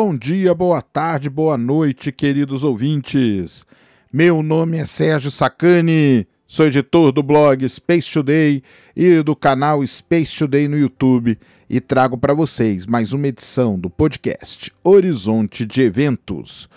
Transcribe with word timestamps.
Bom 0.00 0.16
dia, 0.16 0.54
boa 0.54 0.80
tarde, 0.80 1.28
boa 1.28 1.58
noite, 1.58 2.12
queridos 2.12 2.62
ouvintes. 2.62 3.66
Meu 4.12 4.44
nome 4.44 4.78
é 4.78 4.86
Sérgio 4.86 5.28
Sacani, 5.28 6.24
sou 6.46 6.66
editor 6.66 7.10
do 7.10 7.20
blog 7.20 7.68
Space 7.68 8.08
Today 8.08 8.62
e 8.94 9.20
do 9.24 9.34
canal 9.34 9.84
Space 9.84 10.38
Today 10.38 10.68
no 10.68 10.78
YouTube 10.78 11.36
e 11.68 11.80
trago 11.80 12.16
para 12.16 12.32
vocês 12.32 12.86
mais 12.86 13.12
uma 13.12 13.26
edição 13.26 13.76
do 13.76 13.90
podcast 13.90 14.72
Horizonte 14.84 15.66
de 15.66 15.82
Eventos. 15.82 16.68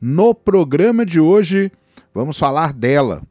No 0.00 0.32
programa 0.32 1.04
de 1.04 1.18
hoje, 1.18 1.72
vamos 2.14 2.38
falar 2.38 2.72
dela, 2.72 3.24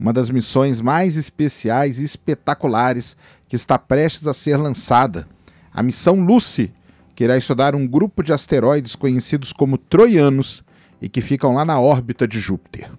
uma 0.00 0.14
das 0.14 0.30
missões 0.30 0.80
mais 0.80 1.18
especiais 1.18 1.98
e 1.98 2.04
espetaculares 2.04 3.18
que 3.50 3.54
está 3.54 3.78
prestes 3.78 4.26
a 4.26 4.32
ser 4.32 4.56
lançada, 4.56 5.28
a 5.74 5.82
missão 5.82 6.24
Lucy 6.24 6.72
que 7.14 7.24
irá 7.24 7.36
estudar 7.36 7.74
um 7.74 7.86
grupo 7.86 8.22
de 8.22 8.32
asteroides 8.32 8.96
conhecidos 8.96 9.52
como 9.52 9.78
troianos 9.78 10.64
e 11.00 11.08
que 11.08 11.20
ficam 11.20 11.54
lá 11.54 11.64
na 11.64 11.78
órbita 11.78 12.26
de 12.26 12.40
Júpiter. 12.40 12.90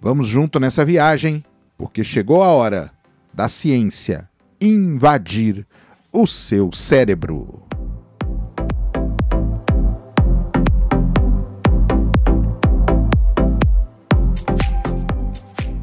Vamos 0.00 0.28
junto 0.28 0.58
nessa 0.58 0.84
viagem, 0.84 1.44
porque 1.76 2.02
chegou 2.02 2.42
a 2.42 2.48
hora 2.48 2.90
da 3.32 3.48
ciência 3.48 4.28
invadir 4.60 5.66
o 6.12 6.26
seu 6.26 6.72
cérebro. 6.72 7.62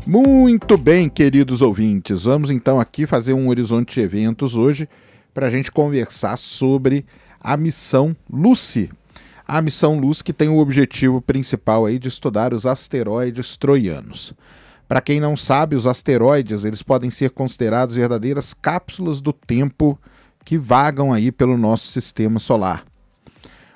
Muito 0.06 0.78
bem, 0.78 1.08
queridos 1.08 1.62
ouvintes, 1.62 2.24
vamos 2.24 2.52
então 2.52 2.80
aqui 2.80 3.08
fazer 3.08 3.34
um 3.34 3.48
horizonte 3.48 3.96
de 3.96 4.02
eventos 4.02 4.56
hoje 4.56 4.88
para 5.34 5.48
a 5.48 5.50
gente 5.50 5.72
conversar 5.72 6.38
sobre 6.38 7.06
a 7.44 7.58
missão 7.58 8.16
Lucy. 8.32 8.90
A 9.46 9.62
missão 9.62 10.00
Lucy 10.00 10.24
que 10.24 10.32
tem 10.32 10.48
o 10.48 10.60
objetivo 10.60 11.22
principal 11.22 11.86
aí 11.86 12.00
de 12.00 12.08
estudar 12.08 12.54
os 12.54 12.66
asteroides 12.66 13.58
troianos. 13.58 14.34
Para 14.88 15.02
quem 15.02 15.20
não 15.20 15.36
sabe, 15.36 15.76
os 15.76 15.86
asteroides 15.86 16.64
eles 16.64 16.82
podem 16.82 17.12
ser 17.12 17.32
considerados 17.32 17.98
verdadeiras 17.98 18.54
cápsulas 18.54 19.20
do 19.20 19.34
tempo 19.34 20.00
que 20.46 20.58
vagam 20.58 21.12
aí 21.12 21.32
pelo 21.32 21.58
nosso 21.58 21.88
sistema 21.88 22.40
solar. 22.40 22.86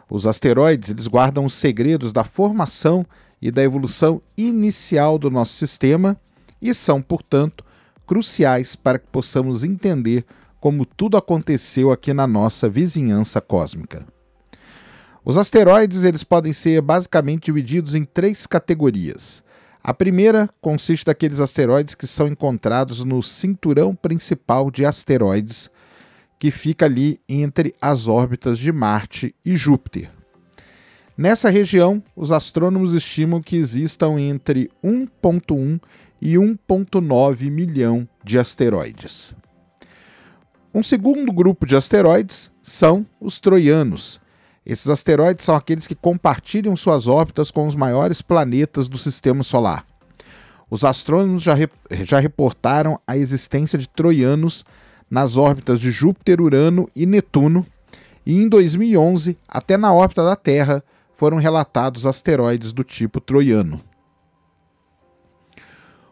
Os 0.09 0.25
asteroides 0.25 0.89
eles 0.89 1.07
guardam 1.07 1.43
os 1.43 1.53
segredos 1.53 2.13
da 2.13 2.23
formação 2.23 3.05
e 3.41 3.51
da 3.51 3.61
evolução 3.61 4.21
inicial 4.37 5.17
do 5.17 5.29
nosso 5.29 5.53
sistema 5.53 6.17
e 6.61 6.73
são, 6.73 7.01
portanto, 7.01 7.63
cruciais 8.05 8.75
para 8.75 8.97
que 8.97 9.07
possamos 9.11 9.63
entender 9.63 10.25
como 10.59 10.85
tudo 10.85 11.17
aconteceu 11.17 11.91
aqui 11.91 12.13
na 12.13 12.27
nossa 12.27 12.69
vizinhança 12.69 13.39
cósmica. 13.39 14.05
Os 15.23 15.37
asteroides 15.37 16.03
eles 16.03 16.23
podem 16.23 16.53
ser 16.53 16.81
basicamente 16.81 17.45
divididos 17.45 17.95
em 17.95 18.05
três 18.05 18.47
categorias. 18.47 19.43
A 19.83 19.93
primeira 19.93 20.49
consiste 20.61 21.05
daqueles 21.05 21.39
asteroides 21.39 21.95
que 21.95 22.07
são 22.07 22.27
encontrados 22.27 23.03
no 23.03 23.21
cinturão 23.21 23.93
principal 23.93 24.71
de 24.71 24.85
asteroides, 24.85 25.69
que 26.39 26.51
fica 26.51 26.85
ali 26.85 27.19
entre 27.27 27.73
as 27.81 28.07
órbitas 28.07 28.57
de 28.59 28.71
Marte 28.71 29.33
e 29.45 29.55
Júpiter. 29.55 30.09
Nessa 31.17 31.49
região, 31.49 32.01
os 32.15 32.31
astrônomos 32.31 32.93
estimam 32.93 33.41
que 33.41 33.55
existam 33.55 34.19
entre 34.19 34.69
1,1 34.83 35.81
e 36.21 36.35
1,9 36.35 37.49
milhão 37.49 38.07
de 38.23 38.37
asteroides. 38.37 39.35
Um 40.73 40.83
segundo 40.83 41.31
grupo 41.31 41.65
de 41.65 41.75
asteroides 41.75 42.51
são 42.61 43.05
os 43.19 43.39
troianos. 43.39 44.19
Esses 44.65 44.89
asteroides 44.89 45.45
são 45.45 45.55
aqueles 45.55 45.87
que 45.87 45.95
compartilham 45.95 46.75
suas 46.75 47.07
órbitas 47.07 47.51
com 47.51 47.67
os 47.67 47.75
maiores 47.75 48.21
planetas 48.21 48.89
do 48.89 48.97
sistema 48.97 49.43
solar. 49.43 49.85
Os 50.69 50.83
astrônomos 50.83 51.41
já, 51.41 51.55
já 52.03 52.19
reportaram 52.19 52.99
a 53.07 53.17
existência 53.17 53.79
de 53.79 53.87
troianos 53.87 54.65
nas 55.09 55.37
órbitas 55.37 55.79
de 55.79 55.89
Júpiter, 55.89 56.41
Urano 56.41 56.89
e 56.93 57.05
Netuno, 57.05 57.65
e 58.25 58.35
em 58.35 58.49
2011, 58.49 59.37
até 59.47 59.77
na 59.77 59.93
órbita 59.93 60.21
da 60.21 60.35
Terra, 60.35 60.83
foram 61.15 61.37
relatados 61.37 62.05
asteroides 62.05 62.73
do 62.73 62.83
tipo 62.83 63.21
troiano. 63.21 63.81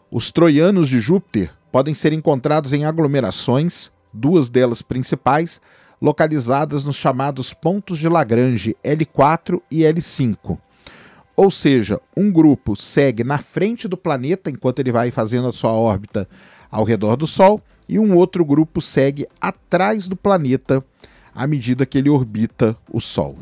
Os 0.09 0.31
troianos 0.31 0.87
de 0.87 1.01
Júpiter 1.01 1.51
podem 1.73 1.93
ser 1.93 2.13
encontrados 2.13 2.71
em 2.71 2.85
aglomerações, 2.85 3.91
duas 4.15 4.49
delas 4.49 4.81
principais, 4.81 5.61
localizadas 6.01 6.83
nos 6.83 6.95
chamados 6.95 7.53
pontos 7.53 7.97
de 7.99 8.09
Lagrange 8.09 8.75
L4 8.83 9.61
e 9.69 9.81
L5. 9.81 10.57
Ou 11.35 11.51
seja, 11.51 11.99
um 12.15 12.31
grupo 12.31 12.75
segue 12.75 13.23
na 13.23 13.37
frente 13.37 13.87
do 13.87 13.97
planeta 13.97 14.49
enquanto 14.49 14.79
ele 14.79 14.91
vai 14.91 15.11
fazendo 15.11 15.47
a 15.47 15.53
sua 15.53 15.71
órbita 15.71 16.27
ao 16.71 16.83
redor 16.83 17.17
do 17.17 17.27
Sol, 17.27 17.61
e 17.87 17.99
um 17.99 18.15
outro 18.15 18.43
grupo 18.43 18.81
segue 18.81 19.27
atrás 19.39 20.07
do 20.07 20.15
planeta 20.15 20.83
à 21.33 21.45
medida 21.45 21.85
que 21.85 21.97
ele 21.97 22.09
orbita 22.09 22.75
o 22.91 22.99
Sol. 22.99 23.37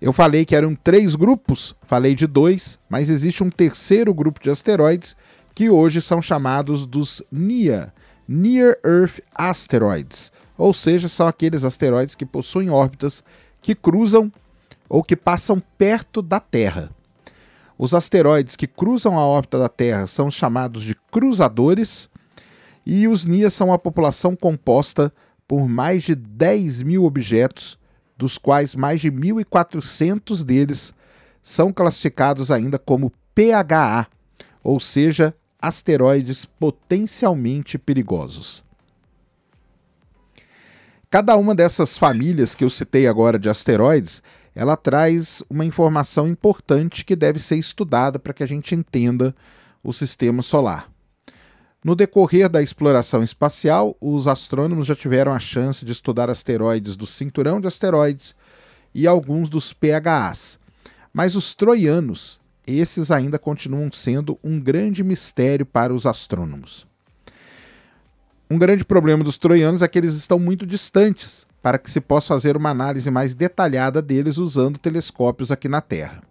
Eu 0.00 0.12
falei 0.14 0.46
que 0.46 0.56
eram 0.56 0.74
três 0.74 1.14
grupos, 1.14 1.76
falei 1.82 2.14
de 2.14 2.26
dois, 2.26 2.78
mas 2.88 3.10
existe 3.10 3.44
um 3.44 3.50
terceiro 3.50 4.14
grupo 4.14 4.40
de 4.42 4.48
asteroides 4.48 5.14
que 5.54 5.68
hoje 5.68 6.00
são 6.00 6.22
chamados 6.22 6.86
dos 6.86 7.22
NIA, 7.30 7.92
Near 8.32 8.78
Earth 8.84 9.18
Asteroids, 9.34 10.30
ou 10.56 10.72
seja, 10.72 11.08
são 11.08 11.26
aqueles 11.26 11.64
asteroides 11.64 12.14
que 12.14 12.24
possuem 12.24 12.70
órbitas 12.70 13.24
que 13.60 13.74
cruzam 13.74 14.32
ou 14.88 15.02
que 15.02 15.16
passam 15.16 15.60
perto 15.76 16.22
da 16.22 16.38
Terra. 16.38 16.92
Os 17.76 17.92
asteroides 17.92 18.54
que 18.54 18.68
cruzam 18.68 19.18
a 19.18 19.26
órbita 19.26 19.58
da 19.58 19.68
Terra 19.68 20.06
são 20.06 20.30
chamados 20.30 20.84
de 20.84 20.94
cruzadores, 21.10 22.08
e 22.86 23.08
os 23.08 23.24
NIA 23.24 23.50
são 23.50 23.66
uma 23.70 23.78
população 23.80 24.36
composta 24.36 25.12
por 25.48 25.68
mais 25.68 26.04
de 26.04 26.14
10 26.14 26.84
mil 26.84 27.04
objetos, 27.06 27.76
dos 28.16 28.38
quais 28.38 28.76
mais 28.76 29.00
de 29.00 29.10
1.400 29.10 30.44
deles 30.44 30.94
são 31.42 31.72
classificados 31.72 32.52
ainda 32.52 32.78
como 32.78 33.12
PHA, 33.34 34.06
ou 34.62 34.78
seja, 34.78 35.34
asteroides 35.60 36.44
potencialmente 36.44 37.78
perigosos. 37.78 38.64
Cada 41.10 41.36
uma 41.36 41.54
dessas 41.54 41.98
famílias 41.98 42.54
que 42.54 42.62
eu 42.62 42.70
citei 42.70 43.08
agora 43.08 43.38
de 43.38 43.48
asteroides, 43.48 44.22
ela 44.54 44.76
traz 44.76 45.42
uma 45.50 45.64
informação 45.64 46.28
importante 46.28 47.04
que 47.04 47.16
deve 47.16 47.40
ser 47.40 47.56
estudada 47.56 48.18
para 48.18 48.32
que 48.32 48.44
a 48.44 48.46
gente 48.46 48.74
entenda 48.74 49.34
o 49.82 49.92
sistema 49.92 50.40
solar. 50.40 50.88
No 51.82 51.96
decorrer 51.96 52.48
da 52.48 52.62
exploração 52.62 53.22
espacial, 53.22 53.96
os 54.00 54.26
astrônomos 54.26 54.86
já 54.86 54.94
tiveram 54.94 55.32
a 55.32 55.40
chance 55.40 55.84
de 55.84 55.92
estudar 55.92 56.28
asteroides 56.28 56.94
do 56.94 57.06
cinturão 57.06 57.60
de 57.60 57.66
asteroides 57.66 58.34
e 58.94 59.06
alguns 59.06 59.48
dos 59.48 59.72
PHAs. 59.72 60.60
Mas 61.12 61.34
os 61.34 61.54
troianos, 61.54 62.38
esses 62.66 63.10
ainda 63.10 63.38
continuam 63.38 63.90
sendo 63.92 64.38
um 64.42 64.60
grande 64.60 65.02
mistério 65.02 65.66
para 65.66 65.94
os 65.94 66.06
astrônomos. 66.06 66.86
Um 68.50 68.58
grande 68.58 68.84
problema 68.84 69.22
dos 69.22 69.38
troianos 69.38 69.82
é 69.82 69.88
que 69.88 69.98
eles 69.98 70.14
estão 70.14 70.38
muito 70.38 70.66
distantes 70.66 71.46
para 71.62 71.78
que 71.78 71.90
se 71.90 72.00
possa 72.00 72.34
fazer 72.34 72.56
uma 72.56 72.70
análise 72.70 73.10
mais 73.10 73.34
detalhada 73.34 74.02
deles 74.02 74.38
usando 74.38 74.78
telescópios 74.78 75.52
aqui 75.52 75.68
na 75.68 75.80
Terra. 75.80 76.22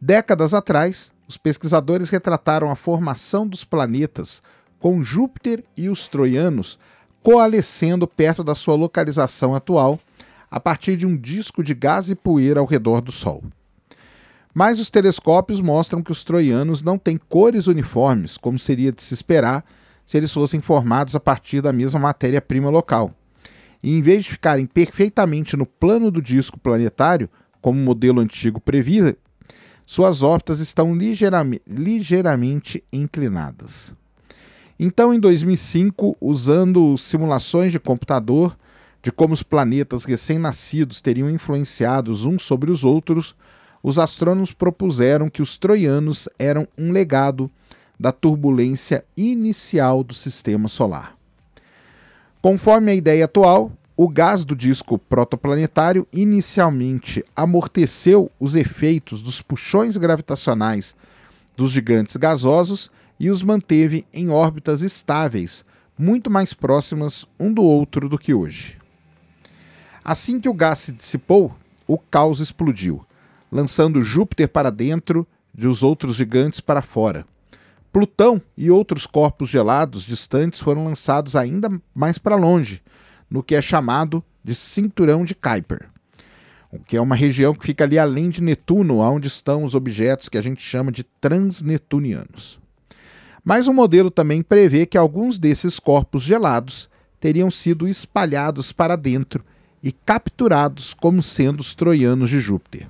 Décadas 0.00 0.54
atrás, 0.54 1.12
os 1.26 1.36
pesquisadores 1.36 2.10
retrataram 2.10 2.70
a 2.70 2.76
formação 2.76 3.46
dos 3.46 3.64
planetas 3.64 4.42
com 4.78 5.02
Júpiter 5.02 5.64
e 5.76 5.88
os 5.88 6.08
troianos 6.08 6.78
coalescendo 7.22 8.06
perto 8.06 8.42
da 8.42 8.54
sua 8.54 8.74
localização 8.74 9.54
atual, 9.54 9.98
a 10.50 10.58
partir 10.58 10.96
de 10.96 11.06
um 11.06 11.16
disco 11.16 11.62
de 11.62 11.72
gás 11.72 12.10
e 12.10 12.14
poeira 12.14 12.60
ao 12.60 12.66
redor 12.66 13.00
do 13.00 13.12
Sol. 13.12 13.42
Mas 14.54 14.78
os 14.78 14.90
telescópios 14.90 15.60
mostram 15.60 16.02
que 16.02 16.12
os 16.12 16.24
troianos 16.24 16.82
não 16.82 16.98
têm 16.98 17.16
cores 17.16 17.66
uniformes, 17.66 18.36
como 18.36 18.58
seria 18.58 18.92
de 18.92 19.02
se 19.02 19.14
esperar 19.14 19.64
se 20.04 20.16
eles 20.16 20.32
fossem 20.32 20.60
formados 20.60 21.16
a 21.16 21.20
partir 21.20 21.60
da 21.60 21.72
mesma 21.72 21.98
matéria-prima 21.98 22.68
local. 22.68 23.14
E 23.82 23.94
em 23.96 24.02
vez 24.02 24.24
de 24.24 24.30
ficarem 24.32 24.66
perfeitamente 24.66 25.56
no 25.56 25.64
plano 25.64 26.10
do 26.10 26.20
disco 26.20 26.58
planetário, 26.58 27.30
como 27.60 27.80
o 27.80 27.84
modelo 27.84 28.20
antigo 28.20 28.60
previa, 28.60 29.16
suas 29.86 30.22
órbitas 30.22 30.60
estão 30.60 30.94
ligeiramente, 30.94 31.62
ligeiramente 31.66 32.84
inclinadas. 32.92 33.94
Então, 34.78 35.14
em 35.14 35.20
2005, 35.20 36.16
usando 36.20 36.96
simulações 36.96 37.72
de 37.72 37.78
computador 37.78 38.56
de 39.02 39.10
como 39.10 39.34
os 39.34 39.42
planetas 39.42 40.04
recém-nascidos 40.04 41.00
teriam 41.00 41.28
influenciados 41.28 42.24
uns 42.24 42.42
sobre 42.42 42.70
os 42.70 42.84
outros, 42.84 43.34
os 43.82 43.98
astrônomos 43.98 44.52
propuseram 44.52 45.28
que 45.28 45.42
os 45.42 45.58
troianos 45.58 46.28
eram 46.38 46.68
um 46.78 46.92
legado 46.92 47.50
da 47.98 48.12
turbulência 48.12 49.04
inicial 49.16 50.04
do 50.04 50.14
sistema 50.14 50.68
solar. 50.68 51.16
Conforme 52.40 52.92
a 52.92 52.94
ideia 52.94 53.24
atual, 53.24 53.72
o 53.96 54.08
gás 54.08 54.44
do 54.44 54.56
disco 54.56 54.98
protoplanetário 54.98 56.06
inicialmente 56.12 57.24
amorteceu 57.36 58.30
os 58.40 58.56
efeitos 58.56 59.22
dos 59.22 59.40
puxões 59.40 59.96
gravitacionais 59.96 60.96
dos 61.56 61.70
gigantes 61.70 62.16
gasosos 62.16 62.90
e 63.20 63.30
os 63.30 63.42
manteve 63.42 64.04
em 64.12 64.30
órbitas 64.30 64.82
estáveis, 64.82 65.64
muito 65.96 66.30
mais 66.30 66.54
próximas 66.54 67.26
um 67.38 67.52
do 67.52 67.62
outro 67.62 68.08
do 68.08 68.18
que 68.18 68.34
hoje. 68.34 68.78
Assim 70.04 70.40
que 70.40 70.48
o 70.48 70.54
gás 70.54 70.80
se 70.80 70.90
dissipou, 70.90 71.54
o 71.86 71.96
caos 71.96 72.40
explodiu, 72.40 73.06
lançando 73.52 74.02
Júpiter 74.02 74.48
para 74.48 74.70
dentro 74.70 75.28
e 75.56 75.66
os 75.66 75.82
outros 75.82 76.16
gigantes 76.16 76.58
para 76.58 76.80
fora. 76.80 77.26
Plutão 77.92 78.40
e 78.56 78.70
outros 78.70 79.06
corpos 79.06 79.50
gelados 79.50 80.04
distantes 80.04 80.60
foram 80.60 80.86
lançados 80.86 81.36
ainda 81.36 81.70
mais 81.94 82.16
para 82.16 82.36
longe, 82.36 82.82
no 83.28 83.42
que 83.42 83.54
é 83.54 83.60
chamado 83.60 84.24
de 84.42 84.54
Cinturão 84.54 85.26
de 85.26 85.34
Kuiper, 85.34 85.90
que 86.86 86.96
é 86.96 87.00
uma 87.00 87.14
região 87.14 87.54
que 87.54 87.66
fica 87.66 87.84
ali 87.84 87.98
além 87.98 88.30
de 88.30 88.42
Netuno, 88.42 89.00
onde 89.00 89.28
estão 89.28 89.62
os 89.62 89.74
objetos 89.74 90.30
que 90.30 90.38
a 90.38 90.42
gente 90.42 90.62
chama 90.62 90.90
de 90.90 91.04
transnetunianos. 91.04 92.58
Mas 93.44 93.68
o 93.68 93.74
modelo 93.74 94.10
também 94.10 94.40
prevê 94.40 94.86
que 94.86 94.96
alguns 94.96 95.38
desses 95.38 95.78
corpos 95.78 96.22
gelados 96.22 96.88
teriam 97.20 97.50
sido 97.50 97.86
espalhados 97.86 98.72
para 98.72 98.96
dentro 98.96 99.44
e 99.82 99.92
capturados 99.92 100.94
como 100.94 101.22
sendo 101.22 101.60
os 101.60 101.74
troianos 101.74 102.30
de 102.30 102.38
Júpiter. 102.38 102.88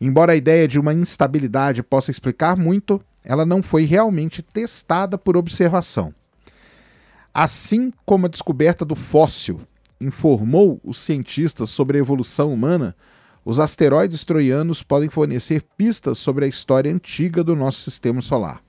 Embora 0.00 0.32
a 0.32 0.36
ideia 0.36 0.66
de 0.66 0.78
uma 0.78 0.92
instabilidade 0.92 1.82
possa 1.82 2.10
explicar 2.10 2.56
muito, 2.56 3.00
ela 3.24 3.46
não 3.46 3.62
foi 3.62 3.84
realmente 3.84 4.42
testada 4.42 5.16
por 5.16 5.36
observação. 5.36 6.14
Assim 7.32 7.92
como 8.04 8.26
a 8.26 8.28
descoberta 8.28 8.84
do 8.84 8.94
fóssil 8.94 9.60
informou 10.00 10.80
os 10.84 10.98
cientistas 10.98 11.70
sobre 11.70 11.96
a 11.96 12.00
evolução 12.00 12.52
humana, 12.52 12.94
os 13.44 13.60
asteroides 13.60 14.24
troianos 14.24 14.82
podem 14.82 15.08
fornecer 15.08 15.62
pistas 15.76 16.18
sobre 16.18 16.44
a 16.44 16.48
história 16.48 16.92
antiga 16.92 17.44
do 17.44 17.54
nosso 17.54 17.80
sistema 17.80 18.22
solar. 18.22 18.62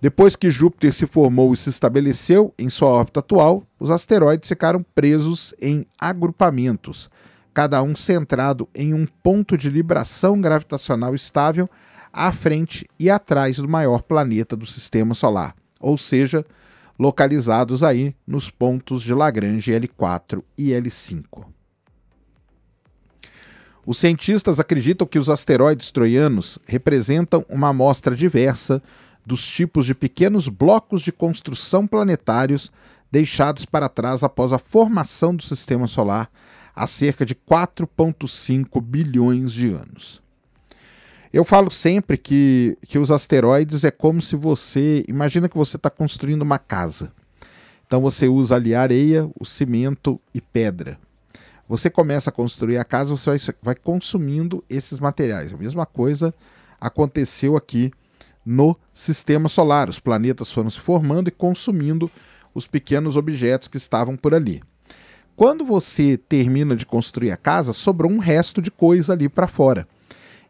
Depois 0.00 0.34
que 0.34 0.50
Júpiter 0.50 0.92
se 0.92 1.06
formou 1.06 1.52
e 1.54 1.56
se 1.56 1.70
estabeleceu 1.70 2.52
em 2.58 2.68
sua 2.68 2.88
órbita 2.88 3.20
atual, 3.20 3.62
os 3.78 3.88
asteroides 3.88 4.48
ficaram 4.48 4.84
presos 4.94 5.54
em 5.60 5.86
agrupamentos, 6.00 7.08
cada 7.52 7.82
um 7.82 7.94
centrado 7.94 8.68
em 8.74 8.94
um 8.94 9.06
ponto 9.22 9.56
de 9.56 9.68
libração 9.68 10.40
gravitacional 10.40 11.14
estável 11.14 11.68
à 12.12 12.30
frente 12.32 12.86
e 12.98 13.10
atrás 13.10 13.56
do 13.56 13.68
maior 13.68 14.02
planeta 14.02 14.56
do 14.56 14.66
sistema 14.66 15.14
solar, 15.14 15.54
ou 15.80 15.96
seja, 15.96 16.44
localizados 16.98 17.82
aí 17.82 18.14
nos 18.26 18.50
pontos 18.50 19.02
de 19.02 19.14
Lagrange 19.14 19.72
L4 19.72 20.42
e 20.56 20.68
L5. 20.70 21.46
Os 23.84 23.98
cientistas 23.98 24.60
acreditam 24.60 25.06
que 25.06 25.18
os 25.18 25.28
asteroides 25.28 25.90
troianos 25.90 26.58
representam 26.66 27.44
uma 27.48 27.68
amostra 27.70 28.14
diversa 28.14 28.80
dos 29.26 29.44
tipos 29.44 29.86
de 29.86 29.94
pequenos 29.94 30.48
blocos 30.48 31.02
de 31.02 31.10
construção 31.10 31.86
planetários 31.86 32.70
deixados 33.10 33.64
para 33.64 33.88
trás 33.88 34.22
após 34.22 34.52
a 34.52 34.58
formação 34.58 35.34
do 35.34 35.42
sistema 35.42 35.88
solar 35.88 36.30
há 36.74 36.86
cerca 36.86 37.24
de 37.24 37.34
4,5 37.34 38.80
bilhões 38.80 39.52
de 39.52 39.72
anos. 39.72 40.22
Eu 41.32 41.44
falo 41.44 41.70
sempre 41.70 42.18
que, 42.18 42.76
que 42.86 42.98
os 42.98 43.10
asteroides 43.10 43.84
é 43.84 43.90
como 43.90 44.20
se 44.20 44.36
você. 44.36 45.02
Imagina 45.08 45.48
que 45.48 45.56
você 45.56 45.76
está 45.76 45.88
construindo 45.88 46.42
uma 46.42 46.58
casa. 46.58 47.12
Então 47.86 48.02
você 48.02 48.28
usa 48.28 48.54
ali 48.54 48.74
areia, 48.74 49.30
o 49.38 49.44
cimento 49.44 50.20
e 50.34 50.40
pedra. 50.40 50.98
Você 51.68 51.88
começa 51.88 52.28
a 52.28 52.32
construir 52.32 52.76
a 52.76 52.84
casa, 52.84 53.16
você 53.16 53.30
vai, 53.30 53.38
vai 53.62 53.74
consumindo 53.74 54.62
esses 54.68 54.98
materiais. 54.98 55.54
A 55.54 55.56
mesma 55.56 55.86
coisa 55.86 56.34
aconteceu 56.78 57.56
aqui 57.56 57.90
no 58.44 58.76
sistema 58.92 59.48
solar. 59.48 59.88
Os 59.88 59.98
planetas 59.98 60.52
foram 60.52 60.68
se 60.68 60.80
formando 60.80 61.28
e 61.28 61.30
consumindo 61.30 62.10
os 62.54 62.66
pequenos 62.66 63.16
objetos 63.16 63.68
que 63.68 63.78
estavam 63.78 64.16
por 64.16 64.34
ali. 64.34 64.62
Quando 65.42 65.64
você 65.64 66.16
termina 66.16 66.76
de 66.76 66.86
construir 66.86 67.32
a 67.32 67.36
casa, 67.36 67.72
sobrou 67.72 68.08
um 68.08 68.18
resto 68.18 68.62
de 68.62 68.70
coisa 68.70 69.12
ali 69.12 69.28
para 69.28 69.48
fora. 69.48 69.88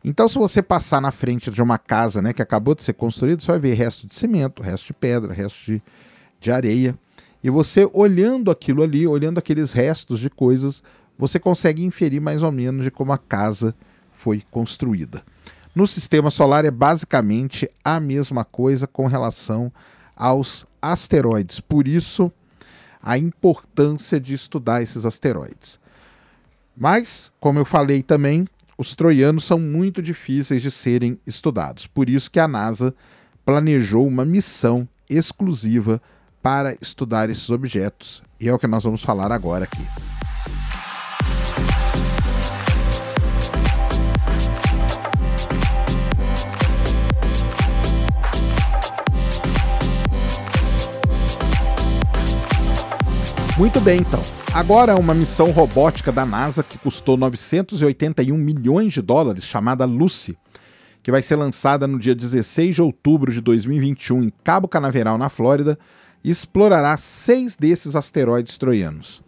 Então, 0.05 0.29
se 0.29 0.37
você 0.37 0.61
passar 0.61 1.01
na 1.01 1.11
frente 1.11 1.51
de 1.51 1.63
uma 1.63 1.79
casa 1.79 2.21
né, 2.21 2.35
que 2.35 2.43
acabou 2.43 2.75
de 2.75 2.85
ser 2.85 2.93
construída, 2.93 3.41
você 3.41 3.51
vai 3.51 3.59
ver 3.59 3.73
resto 3.73 4.07
de 4.07 4.15
cimento, 4.15 4.63
resto 4.63 4.89
de 4.89 4.93
pedra, 4.93 5.33
resto 5.33 5.65
de, 5.65 5.83
de 6.39 6.53
areia. 6.53 6.95
E 7.43 7.49
você 7.49 7.89
olhando 7.95 8.51
aquilo 8.51 8.83
ali, 8.83 9.07
olhando 9.07 9.39
aqueles 9.39 9.73
restos 9.73 10.21
de 10.21 10.29
coisas, 10.29 10.83
você 11.19 11.41
consegue 11.41 11.83
inferir 11.83 12.21
mais 12.21 12.43
ou 12.43 12.53
menos 12.53 12.85
de 12.85 12.91
como 12.91 13.15
a 13.15 13.19
casa 13.19 13.75
foi 14.13 14.43
construída. 14.51 15.23
No 15.75 15.87
sistema 15.87 16.31
solar 16.31 16.67
é 16.67 16.71
basicamente 16.71 17.67
a 17.83 17.99
mesma 17.99 18.45
coisa 18.45 18.87
com 18.87 19.07
relação 19.07 19.73
aos 20.15 20.67
asteroides. 20.83 21.61
Por 21.61 21.89
isso, 21.89 22.31
a 23.03 23.19
importância 23.19 24.21
de 24.21 24.33
estudar 24.33 24.81
esses 24.81 25.05
asteroides. 25.05 25.81
Mas, 26.77 27.31
como 27.41 27.59
eu 27.59 27.65
falei 27.65 28.03
também, 28.03 28.47
os 28.79 28.95
troianos 28.95 29.45
são 29.45 29.59
muito 29.59 30.01
difíceis 30.01 30.63
de 30.63 30.71
serem 30.71 31.19
estudados. 31.27 31.87
Por 31.87 32.09
isso 32.09 32.31
que 32.31 32.41
a 32.41 32.49
NASA 32.49 32.95
planejou 33.45 34.07
uma 34.07 34.25
missão 34.25 34.89
exclusiva 35.11 36.01
para 36.41 36.77
estudar 36.81 37.29
esses 37.29 37.51
objetos. 37.51 38.23
E 38.41 38.49
é 38.49 38.55
o 38.55 38.59
que 38.59 38.67
nós 38.67 38.85
vamos 38.85 39.03
falar 39.03 39.31
agora 39.31 39.65
aqui. 39.65 39.87
Muito 53.59 53.81
bem, 53.83 54.01
então. 54.01 54.21
Agora, 54.55 54.97
uma 54.97 55.13
missão 55.13 55.51
robótica 55.51 56.11
da 56.11 56.25
NASA 56.25 56.63
que 56.63 56.79
custou 56.79 57.19
981 57.19 58.35
milhões 58.37 58.95
de 58.95 59.03
dólares, 59.03 59.45
chamada 59.45 59.85
Lucy, 59.85 60.37
que 61.03 61.11
vai 61.11 61.23
ser 61.23 61.37
lançada 61.37 61.87
no 61.87 61.99
dia 61.99 62.15
16 62.15 62.77
de 62.77 62.83
outubro 62.83 63.31
de 63.31 63.43
2021 63.43 64.25
em 64.25 64.33
Cabo 64.43 64.67
Canaveral, 64.67 65.19
na 65.19 65.29
Flórida, 65.29 65.79
explorará 66.25 66.97
seis 66.97 67.55
desses 67.55 67.95
asteroides 67.95 68.57
troianos. 68.57 69.23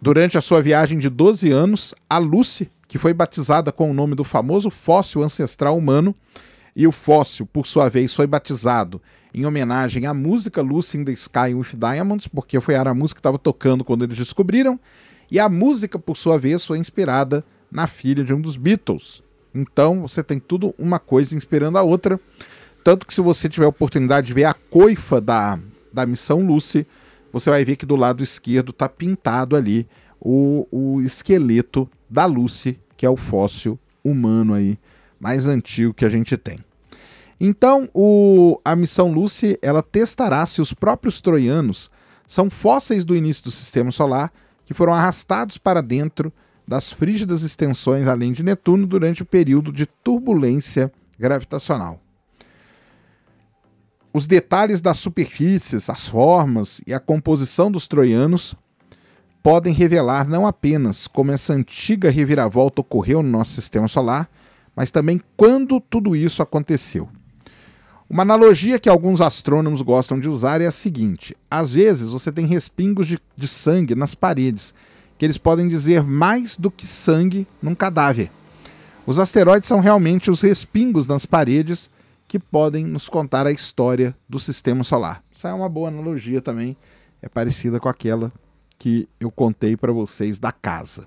Durante 0.00 0.38
a 0.38 0.40
sua 0.40 0.62
viagem 0.62 0.98
de 0.98 1.08
12 1.08 1.50
anos, 1.50 1.94
a 2.08 2.18
Lucy, 2.18 2.70
que 2.86 2.98
foi 2.98 3.12
batizada 3.12 3.72
com 3.72 3.90
o 3.90 3.94
nome 3.94 4.14
do 4.14 4.22
famoso 4.22 4.70
fóssil 4.70 5.22
ancestral 5.22 5.76
humano, 5.76 6.14
e 6.76 6.86
o 6.86 6.92
fóssil, 6.92 7.46
por 7.46 7.66
sua 7.66 7.88
vez, 7.88 8.14
foi 8.14 8.26
batizado 8.26 9.00
em 9.32 9.46
homenagem 9.46 10.06
à 10.06 10.14
música 10.14 10.62
Lucy 10.62 10.98
in 10.98 11.04
the 11.04 11.12
Sky 11.12 11.54
with 11.54 11.76
Diamonds, 11.76 12.28
porque 12.28 12.60
foi 12.60 12.74
a 12.76 12.94
música 12.94 13.18
que 13.18 13.20
estava 13.20 13.38
tocando 13.38 13.84
quando 13.84 14.04
eles 14.04 14.16
descobriram, 14.16 14.78
e 15.30 15.38
a 15.38 15.48
música, 15.48 15.98
por 15.98 16.16
sua 16.16 16.38
vez, 16.38 16.64
foi 16.64 16.78
inspirada 16.78 17.44
na 17.70 17.86
filha 17.86 18.22
de 18.22 18.32
um 18.32 18.40
dos 18.40 18.56
Beatles. 18.56 19.22
Então 19.54 20.02
você 20.02 20.22
tem 20.22 20.38
tudo 20.38 20.74
uma 20.78 20.98
coisa 20.98 21.36
inspirando 21.36 21.78
a 21.78 21.82
outra. 21.82 22.20
Tanto 22.82 23.06
que 23.06 23.14
se 23.14 23.20
você 23.20 23.48
tiver 23.48 23.66
a 23.66 23.68
oportunidade 23.68 24.26
de 24.26 24.32
ver 24.32 24.44
a 24.44 24.54
coifa 24.54 25.20
da, 25.20 25.58
da 25.92 26.04
missão 26.04 26.44
Lucy, 26.44 26.86
você 27.32 27.50
vai 27.50 27.64
ver 27.64 27.76
que 27.76 27.86
do 27.86 27.96
lado 27.96 28.22
esquerdo 28.22 28.70
está 28.70 28.88
pintado 28.88 29.56
ali 29.56 29.88
o, 30.20 30.66
o 30.70 31.00
esqueleto 31.00 31.88
da 32.08 32.26
Lucy, 32.26 32.78
que 32.96 33.06
é 33.06 33.10
o 33.10 33.16
fóssil 33.16 33.78
humano 34.04 34.54
aí 34.54 34.78
mais 35.24 35.46
antigo 35.46 35.94
que 35.94 36.04
a 36.04 36.08
gente 36.10 36.36
tem. 36.36 36.58
Então, 37.40 37.88
o, 37.94 38.60
a 38.62 38.76
missão 38.76 39.10
Lucy 39.10 39.58
ela 39.62 39.82
testará 39.82 40.44
se 40.44 40.60
os 40.60 40.74
próprios 40.74 41.22
troianos 41.22 41.90
são 42.26 42.50
fósseis 42.50 43.06
do 43.06 43.16
início 43.16 43.44
do 43.44 43.50
sistema 43.50 43.90
solar 43.90 44.30
que 44.66 44.74
foram 44.74 44.92
arrastados 44.92 45.56
para 45.56 45.80
dentro 45.80 46.30
das 46.68 46.92
frígidas 46.92 47.42
extensões 47.42 48.06
além 48.06 48.32
de 48.32 48.42
Netuno 48.42 48.86
durante 48.86 49.22
o 49.22 49.26
período 49.26 49.72
de 49.72 49.86
turbulência 49.86 50.92
gravitacional. 51.18 51.98
Os 54.12 54.26
detalhes 54.26 54.82
das 54.82 54.98
superfícies, 54.98 55.88
as 55.88 56.06
formas 56.06 56.82
e 56.86 56.92
a 56.92 57.00
composição 57.00 57.72
dos 57.72 57.88
troianos 57.88 58.54
podem 59.42 59.72
revelar 59.72 60.28
não 60.28 60.46
apenas 60.46 61.06
como 61.06 61.32
essa 61.32 61.54
antiga 61.54 62.10
reviravolta 62.10 62.82
ocorreu 62.82 63.22
no 63.22 63.30
nosso 63.30 63.52
sistema 63.52 63.88
solar, 63.88 64.30
mas 64.74 64.90
também 64.90 65.20
quando 65.36 65.80
tudo 65.80 66.14
isso 66.16 66.42
aconteceu. 66.42 67.08
Uma 68.08 68.22
analogia 68.22 68.78
que 68.78 68.88
alguns 68.88 69.20
astrônomos 69.20 69.80
gostam 69.82 70.20
de 70.20 70.28
usar 70.28 70.60
é 70.60 70.66
a 70.66 70.72
seguinte: 70.72 71.36
às 71.50 71.72
vezes 71.72 72.10
você 72.10 72.30
tem 72.30 72.46
respingos 72.46 73.06
de, 73.06 73.18
de 73.36 73.48
sangue 73.48 73.94
nas 73.94 74.14
paredes, 74.14 74.74
que 75.16 75.24
eles 75.24 75.38
podem 75.38 75.66
dizer 75.68 76.02
mais 76.02 76.56
do 76.56 76.70
que 76.70 76.86
sangue 76.86 77.46
num 77.62 77.74
cadáver. 77.74 78.30
Os 79.06 79.18
asteroides 79.18 79.68
são 79.68 79.80
realmente 79.80 80.30
os 80.30 80.40
respingos 80.40 81.06
nas 81.06 81.26
paredes 81.26 81.90
que 82.26 82.38
podem 82.38 82.84
nos 82.84 83.08
contar 83.08 83.46
a 83.46 83.52
história 83.52 84.16
do 84.28 84.40
sistema 84.40 84.82
solar. 84.82 85.22
Isso 85.32 85.46
é 85.46 85.52
uma 85.52 85.68
boa 85.68 85.88
analogia 85.88 86.40
também, 86.40 86.76
é 87.20 87.28
parecida 87.28 87.78
com 87.78 87.88
aquela 87.88 88.32
que 88.78 89.08
eu 89.20 89.30
contei 89.30 89.76
para 89.76 89.92
vocês 89.92 90.38
da 90.38 90.52
casa. 90.52 91.06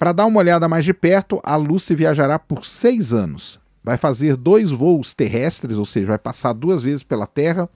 Para 0.00 0.12
dar 0.12 0.24
uma 0.24 0.40
olhada 0.40 0.66
mais 0.66 0.86
de 0.86 0.94
perto, 0.94 1.42
a 1.44 1.56
Lucy 1.56 1.94
viajará 1.94 2.38
por 2.38 2.64
seis 2.64 3.12
anos. 3.12 3.60
Vai 3.84 3.98
fazer 3.98 4.34
dois 4.34 4.70
voos 4.70 5.12
terrestres, 5.12 5.76
ou 5.76 5.84
seja, 5.84 6.06
vai 6.06 6.18
passar 6.18 6.54
duas 6.54 6.82
vezes 6.82 7.02
pela 7.02 7.26
Terra 7.26 7.68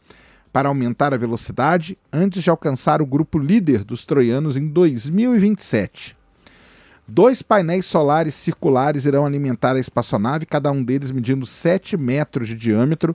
para 0.51 0.71
aumentar 0.71 1.13
a 1.13 1.19
velocidade 1.19 1.99
antes 2.11 2.43
de 2.43 2.49
alcançar 2.49 3.03
o 3.03 3.07
grupo 3.07 3.39
líder 3.39 3.85
dos 3.85 4.07
troianos 4.07 4.57
em 4.57 4.67
2027. 4.67 6.17
Dois 7.07 7.43
painéis 7.43 7.85
solares 7.85 8.35
circulares 8.35 9.05
irão 9.05 9.27
alimentar 9.27 9.77
a 9.77 9.79
espaçonave, 9.79 10.47
cada 10.47 10.73
um 10.73 10.83
deles 10.83 11.11
medindo 11.11 11.45
7 11.45 11.95
metros 11.99 12.49
de 12.49 12.55
diâmetro, 12.55 13.15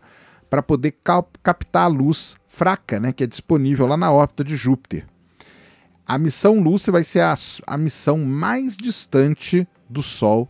para 0.51 0.61
poder 0.61 0.93
captar 1.41 1.85
a 1.85 1.87
luz 1.87 2.37
fraca 2.45 2.99
né, 2.99 3.11
que 3.11 3.23
é 3.23 3.27
disponível 3.27 3.87
lá 3.87 3.97
na 3.97 4.11
órbita 4.11 4.43
de 4.43 4.55
Júpiter. 4.55 5.07
A 6.09 6.17
missão 6.17 6.59
Lucy 6.59 6.89
vai 6.89 7.03
ser 7.03 7.19
a, 7.19 7.35
a 7.67 7.77
missão 7.77 8.17
mais 8.17 8.75
distante 8.75 9.67
do 9.87 10.01
Sol 10.01 10.49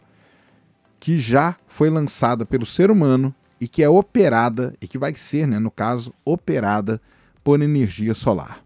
que 1.01 1.19
já 1.19 1.57
foi 1.67 1.89
lançada 1.89 2.45
pelo 2.45 2.65
ser 2.65 2.89
humano 2.89 3.35
e 3.59 3.67
que 3.67 3.83
é 3.83 3.89
operada, 3.89 4.73
e 4.81 4.87
que 4.87 4.97
vai 4.97 5.13
ser, 5.13 5.45
né, 5.45 5.59
no 5.59 5.69
caso, 5.69 6.13
operada 6.23 7.01
por 7.43 7.61
energia 7.61 8.13
solar. 8.13 8.63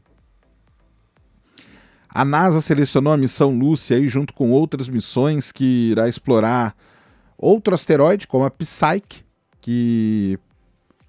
A 2.08 2.24
NASA 2.24 2.62
selecionou 2.62 3.12
a 3.12 3.18
missão 3.18 3.58
Lucy 3.58 3.96
aí, 3.96 4.08
junto 4.08 4.32
com 4.32 4.52
outras 4.52 4.88
missões 4.88 5.52
que 5.52 5.90
irá 5.94 6.08
explorar 6.08 6.76
outro 7.36 7.74
asteroide, 7.74 8.28
como 8.28 8.46
a 8.46 8.52
Psyche, 8.52 9.26
que 9.60 10.38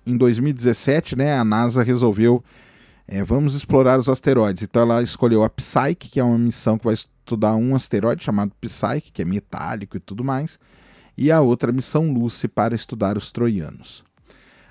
em 0.07 0.17
2017 0.17 1.15
né, 1.15 1.39
a 1.39 1.45
NASA 1.45 1.83
resolveu 1.83 2.43
é, 3.07 3.23
vamos 3.23 3.55
explorar 3.55 3.99
os 3.99 4.09
asteroides. 4.09 4.63
Então 4.63 4.83
ela 4.83 5.03
escolheu 5.03 5.43
a 5.43 5.51
Psyche, 5.51 5.95
que 5.95 6.21
é 6.21 6.25
uma 6.25 6.39
missão 6.39 6.79
que 6.79 6.85
vai 6.85 6.95
estudar 6.95 7.55
um 7.55 7.75
asteroide 7.75 8.25
chamado 8.25 8.53
Psyche, 8.61 9.13
que 9.13 9.23
é 9.23 9.25
metálico 9.25 9.97
e 9.97 10.01
tudo 10.01 10.25
mais, 10.25 10.59
e 11.17 11.31
a 11.31 11.41
outra 11.41 11.73
missão 11.73 12.13
Lucy 12.13 12.49
para 12.49 12.75
estudar 12.75 13.17
os 13.17 13.31
troianos. 13.31 14.05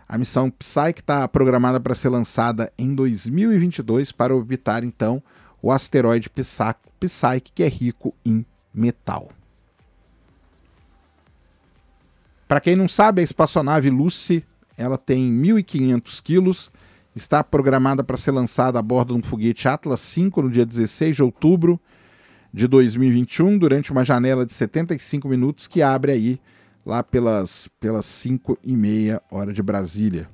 A 0.07 0.17
missão 0.17 0.49
Psyche 0.49 0.99
está 0.99 1.27
programada 1.27 1.79
para 1.79 1.95
ser 1.95 2.09
lançada 2.09 2.71
em 2.77 2.93
2022 2.93 4.11
para 4.11 4.35
orbitar 4.35 4.83
então 4.83 5.23
o 5.61 5.71
asteroide 5.71 6.29
Psyche, 6.29 7.51
que 7.53 7.63
é 7.63 7.67
rico 7.67 8.13
em 8.25 8.45
metal. 8.73 9.29
Para 12.47 12.59
quem 12.59 12.75
não 12.75 12.87
sabe, 12.87 13.21
a 13.21 13.23
espaçonave 13.23 13.89
Lucy 13.89 14.45
ela 14.77 14.97
tem 14.97 15.31
1.500 15.31 16.21
quilos, 16.21 16.71
está 17.15 17.43
programada 17.43 18.03
para 18.03 18.17
ser 18.17 18.31
lançada 18.31 18.79
a 18.79 18.81
bordo 18.81 19.13
de 19.13 19.19
um 19.19 19.23
foguete 19.23 19.67
Atlas 19.67 20.13
V 20.15 20.31
no 20.41 20.49
dia 20.49 20.65
16 20.65 21.15
de 21.15 21.23
outubro 21.23 21.79
de 22.53 22.67
2021, 22.67 23.57
durante 23.57 23.91
uma 23.91 24.03
janela 24.03 24.45
de 24.45 24.53
75 24.53 25.27
minutos 25.27 25.67
que 25.67 25.81
abre 25.81 26.11
aí 26.11 26.39
lá 26.85 27.03
pelas, 27.03 27.69
pelas 27.79 28.05
5 28.05 28.57
e 28.63 28.75
meia 28.75 29.21
hora 29.31 29.51
de 29.51 29.63
Brasília. 29.63 30.29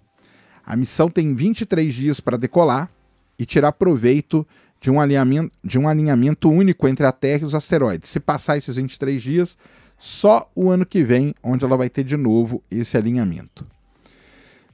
A 0.65 0.75
missão 0.75 1.09
tem 1.09 1.33
23 1.33 1.93
dias 1.93 2.19
para 2.19 2.37
decolar 2.37 2.91
e 3.37 3.45
tirar 3.45 3.71
proveito 3.71 4.45
de 4.81 4.91
um, 4.91 4.99
alinhamento, 4.99 5.51
de 5.63 5.79
um 5.79 5.87
alinhamento 5.87 6.49
único 6.49 6.87
entre 6.87 7.05
a 7.05 7.11
Terra 7.11 7.41
e 7.41 7.45
os 7.45 7.55
asteroides. 7.55 8.09
Se 8.09 8.19
passar 8.19 8.57
esses 8.57 8.75
23 8.75 9.21
dias, 9.21 9.57
só 9.97 10.49
o 10.55 10.69
ano 10.69 10.85
que 10.85 11.03
vem, 11.03 11.33
onde 11.43 11.65
ela 11.65 11.77
vai 11.77 11.89
ter 11.89 12.03
de 12.03 12.15
novo 12.15 12.61
esse 12.69 12.97
alinhamento. 12.97 13.65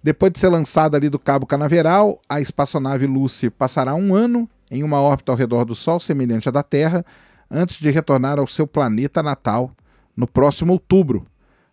Depois 0.06 0.32
de 0.32 0.40
ser 0.40 0.50
lançada 0.50 0.96
ali 0.96 1.10
do 1.10 1.18
Cabo 1.18 1.48
Canaveral, 1.48 2.22
a 2.30 2.40
espaçonave 2.40 3.08
Lucy 3.08 3.50
passará 3.50 3.96
um 3.96 4.14
ano 4.14 4.48
em 4.70 4.84
uma 4.84 5.02
órbita 5.02 5.32
ao 5.32 5.36
redor 5.36 5.66
do 5.66 5.74
Sol 5.74 6.00
semelhante 6.00 6.48
à 6.48 6.52
da 6.52 6.62
Terra, 6.62 7.04
antes 7.50 7.80
de 7.80 7.90
retornar 7.90 8.38
ao 8.38 8.46
seu 8.46 8.68
planeta 8.68 9.24
natal 9.24 9.72
no 10.16 10.28
próximo 10.28 10.74
outubro, 10.74 11.26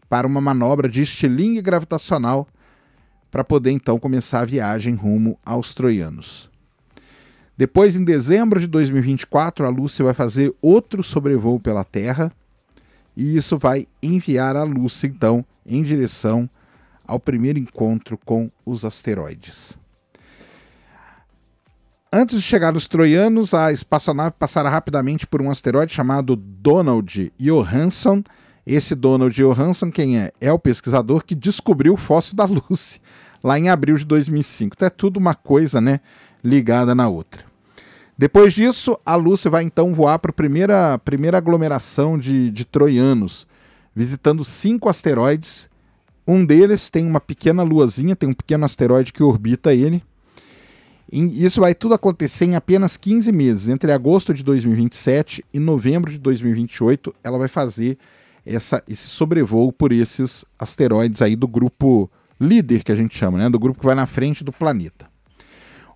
para 0.08 0.26
uma 0.26 0.40
manobra 0.40 0.88
de 0.88 1.02
estilingue 1.02 1.60
gravitacional 1.60 2.48
para 3.30 3.44
poder 3.44 3.70
então 3.72 3.98
começar 3.98 4.40
a 4.40 4.46
viagem 4.46 4.94
rumo 4.94 5.38
aos 5.44 5.74
troianos. 5.74 6.50
Depois, 7.54 7.96
em 7.96 8.02
dezembro 8.02 8.58
de 8.58 8.66
2024, 8.66 9.66
a 9.66 9.68
Lucy 9.68 10.02
vai 10.02 10.14
fazer 10.14 10.54
outro 10.62 11.02
sobrevoo 11.02 11.60
pela 11.60 11.84
Terra 11.84 12.32
e 13.14 13.36
isso 13.36 13.58
vai 13.58 13.86
enviar 14.02 14.56
a 14.56 14.62
Lucy 14.62 15.08
então 15.08 15.44
em 15.66 15.82
direção 15.82 16.48
ao 17.12 17.20
primeiro 17.20 17.58
encontro 17.58 18.18
com 18.24 18.50
os 18.64 18.84
asteroides. 18.86 19.76
Antes 22.10 22.36
de 22.36 22.42
chegar 22.42 22.72
nos 22.72 22.88
troianos, 22.88 23.54
a 23.54 23.70
espaçonave 23.70 24.34
passará 24.38 24.68
rapidamente 24.70 25.26
por 25.26 25.40
um 25.40 25.50
asteroide 25.50 25.92
chamado 25.92 26.36
Donald 26.36 27.32
Johansson. 27.38 28.22
Esse 28.66 28.94
Donald 28.94 29.34
Johansson, 29.34 29.90
quem 29.90 30.18
é? 30.18 30.30
É 30.40 30.52
o 30.52 30.58
pesquisador 30.58 31.24
que 31.24 31.34
descobriu 31.34 31.94
o 31.94 31.98
fóssil 31.98 32.34
da 32.34 32.44
Lucy 32.44 33.00
lá 33.44 33.58
em 33.58 33.68
abril 33.68 33.96
de 33.96 34.04
2005. 34.04 34.74
Então 34.74 34.86
é 34.86 34.90
tudo 34.90 35.18
uma 35.18 35.34
coisa, 35.34 35.80
né, 35.80 36.00
ligada 36.42 36.94
na 36.94 37.08
outra. 37.08 37.44
Depois 38.16 38.54
disso, 38.54 38.98
a 39.04 39.16
Lucy 39.16 39.48
vai 39.48 39.64
então 39.64 39.94
voar 39.94 40.18
para 40.18 40.30
a 40.30 40.34
primeira, 40.34 40.98
primeira 40.98 41.38
aglomeração 41.38 42.18
de, 42.18 42.50
de 42.50 42.64
troianos, 42.64 43.46
visitando 43.94 44.44
cinco 44.44 44.88
asteroides 44.88 45.71
um 46.26 46.44
deles 46.44 46.88
tem 46.88 47.06
uma 47.06 47.20
pequena 47.20 47.62
luazinha, 47.62 48.14
tem 48.14 48.28
um 48.28 48.34
pequeno 48.34 48.64
asteroide 48.64 49.12
que 49.12 49.22
orbita 49.22 49.74
ele. 49.74 50.02
E 51.12 51.44
isso 51.44 51.60
vai 51.60 51.74
tudo 51.74 51.94
acontecer 51.94 52.46
em 52.46 52.54
apenas 52.54 52.96
15 52.96 53.30
meses. 53.32 53.68
Entre 53.68 53.92
agosto 53.92 54.32
de 54.32 54.42
2027 54.42 55.44
e 55.52 55.58
novembro 55.58 56.10
de 56.10 56.18
2028, 56.18 57.14
ela 57.22 57.38
vai 57.38 57.48
fazer 57.48 57.98
essa, 58.46 58.82
esse 58.88 59.08
sobrevoo 59.08 59.72
por 59.72 59.92
esses 59.92 60.44
asteroides 60.58 61.20
aí 61.20 61.36
do 61.36 61.46
grupo 61.46 62.10
líder, 62.40 62.82
que 62.82 62.92
a 62.92 62.96
gente 62.96 63.16
chama, 63.16 63.38
né? 63.38 63.50
do 63.50 63.58
grupo 63.58 63.78
que 63.78 63.86
vai 63.86 63.94
na 63.94 64.06
frente 64.06 64.42
do 64.42 64.52
planeta. 64.52 65.10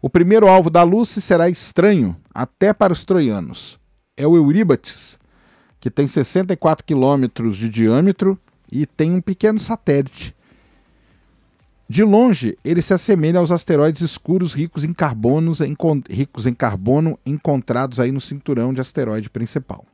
O 0.02 0.11
primeiro 0.11 0.47
alvo 0.47 0.68
da 0.68 0.83
Lucy 0.83 1.21
será 1.21 1.49
estranho 1.49 2.16
até 2.33 2.73
para 2.73 2.92
os 2.92 3.04
troianos. 3.04 3.78
É 4.16 4.26
o 4.26 4.37
Euríbates, 4.37 5.18
que 5.80 5.90
tem 5.90 6.06
64 6.06 6.85
quilômetros 6.85 7.56
de 7.56 7.68
diâmetro 7.68 8.38
e 8.70 8.87
tem 8.87 9.12
um 9.14 9.20
pequeno 9.20 9.58
satélite. 9.58 10.35
De 11.88 12.02
longe, 12.02 12.56
ele 12.64 12.82
se 12.82 12.92
assemelha 12.92 13.38
aos 13.38 13.52
asteroides 13.52 14.02
escuros 14.02 14.52
ricos 14.52 14.82
em, 14.82 14.92
carbonos, 14.92 15.61
em, 15.61 15.76
ricos 16.11 16.46
em 16.46 16.52
carbono 16.52 17.18
encontrados 17.25 18.00
aí 18.00 18.11
no 18.11 18.20
cinturão 18.20 18.75
de 18.75 18.80
asteroide 18.80 19.30
principal. 19.30 19.85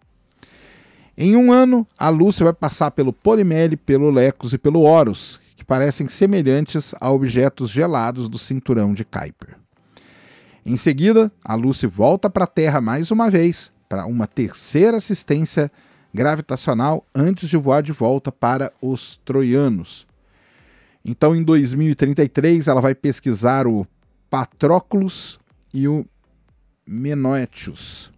Em 1.17 1.37
um 1.37 1.53
ano, 1.53 1.87
a 1.99 2.09
Lúcia 2.09 2.45
vai 2.45 2.55
passar 2.55 2.91
pelo 2.93 3.13
Polimele, 3.13 3.77
pelo 3.77 4.11
Lecos 4.11 4.55
e 4.55 4.59
pelo 4.59 4.81
Horus, 4.81 5.39
que 5.55 5.65
parecem 5.65 6.09
semelhantes 6.09 6.95
a 6.99 7.11
objetos 7.11 7.71
gelados 7.71 8.29
do 8.29 8.39
cinturão 8.39 8.95
de 8.95 9.05
Kuiper. 9.05 9.57
Em 10.65 10.79
seguida, 10.79 11.31
a 11.45 11.55
Lucy 11.55 11.87
volta 11.87 12.31
para 12.31 12.45
a 12.45 12.49
Terra 12.49 12.81
mais 12.81 13.11
uma 13.11 13.31
vez 13.31 13.71
para 13.89 14.07
uma 14.07 14.27
terceira 14.27 14.97
assistência 14.97 15.71
gravitacional 16.13 17.07
antes 17.15 17.49
de 17.49 17.57
voar 17.57 17.83
de 17.83 17.93
volta 17.93 18.31
para 18.31 18.73
os 18.81 19.19
troianos. 19.25 20.07
Então, 21.05 21.35
em 21.35 21.43
2033, 21.43 22.69
ela 22.69 22.81
vai 22.81 22.95
pesquisar 22.95 23.67
o 23.67 23.87
Patroclus 24.31 25.39
e 25.75 25.89
o 25.89 26.07
Menoetius. 26.87 28.11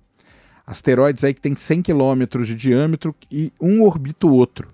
Asteroides 0.67 1.25
aí 1.25 1.35
que 1.35 1.41
tem 1.41 1.55
100 1.55 1.83
km 1.83 2.43
de 2.45 2.55
diâmetro 2.55 3.15
e 3.31 3.53
um 3.61 3.83
orbita 3.83 4.27
o 4.27 4.33
outro. 4.33 4.69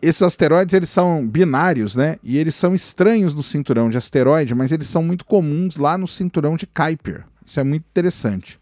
Esses 0.00 0.22
asteroides 0.22 0.74
eles 0.74 0.90
são 0.90 1.26
binários, 1.26 1.96
né? 1.96 2.16
E 2.22 2.38
eles 2.38 2.54
são 2.54 2.74
estranhos 2.74 3.34
no 3.34 3.42
cinturão 3.42 3.90
de 3.90 3.98
asteroide, 3.98 4.54
mas 4.54 4.70
eles 4.70 4.88
são 4.88 5.02
muito 5.02 5.24
comuns 5.24 5.76
lá 5.76 5.98
no 5.98 6.06
cinturão 6.06 6.56
de 6.56 6.66
Kuiper. 6.66 7.24
Isso 7.44 7.58
é 7.58 7.64
muito 7.64 7.84
interessante. 7.90 8.60